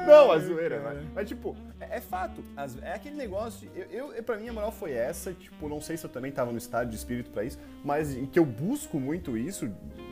[0.06, 2.42] Não, a zoeira, mas, mas tipo, é, é fato.
[2.56, 3.70] As- é aquele negócio.
[3.74, 5.32] Eu, eu, pra mim, a moral foi essa.
[5.32, 8.38] Tipo, não sei se eu também tava no estado de espírito pra isso, mas que
[8.38, 9.70] eu busco muito isso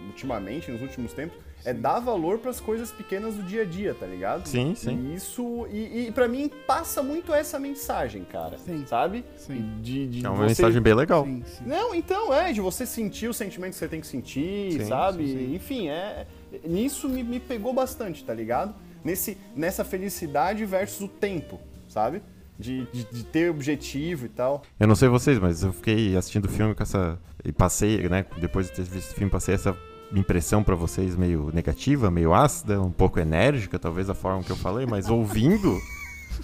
[0.09, 4.07] ultimamente, nos últimos tempos, é dar valor pras coisas pequenas do dia a dia, tá
[4.07, 4.47] ligado?
[4.47, 4.97] Sim, sim.
[5.11, 8.57] E isso, e, e pra mim, passa muito essa mensagem, cara.
[8.59, 8.85] Sim.
[8.87, 9.25] Sabe?
[9.37, 9.79] Sim.
[9.83, 11.25] De, de É uma você- mensagem bem legal.
[11.25, 11.65] Sim, sim.
[11.67, 15.27] não, então, é, de você sentir o sentimento que você tem que sentir, Sim, sabe?
[15.27, 15.55] sim, sim.
[15.55, 16.27] Enfim, é.
[16.65, 18.75] Nisso me, me pegou bastante, tá ligado?
[19.05, 22.23] Nesse, nessa felicidade versus o tempo, sabe?
[22.59, 24.63] De, de, de ter objetivo e tal.
[24.81, 27.19] Eu não sei vocês, mas eu fiquei assistindo o filme com essa.
[27.45, 28.25] E passei, né?
[28.41, 29.77] Depois de ter visto o filme, passei essa
[30.15, 34.57] impressão pra vocês meio negativa, meio ácida, um pouco enérgica, talvez a forma que eu
[34.57, 35.81] falei, mas ouvindo.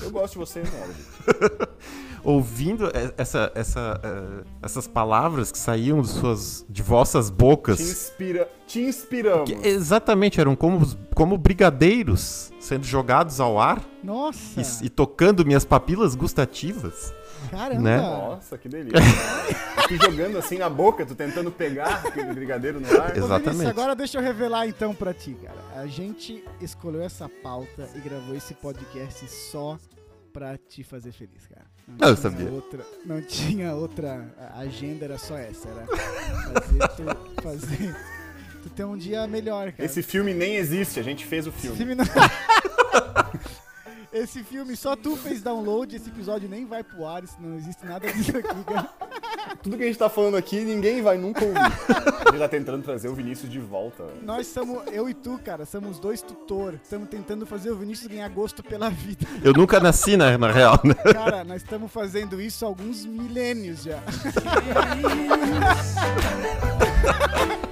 [0.01, 1.69] Eu gosto de você, nerd.
[2.25, 2.89] Ouvindo
[3.19, 7.79] essa, essa, eh, essas palavras que saíam de, suas, de vossas bocas.
[7.79, 8.49] Te, inspira...
[8.65, 9.51] Te inspiramos.
[9.51, 10.87] que exatamente, eram como,
[11.17, 17.13] como brigadeiros sendo jogados ao ar Nossa, e, e tocando minhas papilas gustativas.
[17.57, 17.81] Caramba.
[17.83, 17.97] né?
[17.99, 18.99] Nossa, que delícia.
[19.89, 23.17] tu jogando assim na boca, tu tentando pegar aquele brigadeiro no ar.
[23.17, 23.69] Exatamente.
[23.69, 25.59] agora deixa eu revelar então pra ti, cara.
[25.81, 29.79] A gente escolheu essa pauta e gravou esse podcast só
[30.33, 31.67] pra te fazer feliz, cara.
[31.87, 32.51] Não, eu tinha sabia.
[32.51, 35.69] Outra, não tinha outra agenda, era só essa.
[35.69, 37.97] Era fazer tu, fazer,
[38.63, 39.85] tu ter um dia melhor, cara.
[39.85, 41.77] Esse filme nem existe, a gente fez o Esse filme.
[41.77, 42.05] filme não-
[44.13, 47.87] Esse filme só tu fez download, esse episódio nem vai pro ar, isso não existe
[47.87, 48.91] nada disso aqui, cara.
[49.63, 51.59] Tudo que a gente tá falando aqui, ninguém vai nunca ouvir.
[51.59, 54.05] A gente tá tentando trazer o Vinícius de volta.
[54.23, 56.79] Nós somos, eu e tu, cara, somos dois tutor.
[56.83, 59.27] Estamos tentando fazer o Vinícius ganhar gosto pela vida.
[59.43, 60.95] Eu nunca nasci, na, na real, né?
[61.11, 63.99] Cara, nós estamos fazendo isso há alguns milênios já.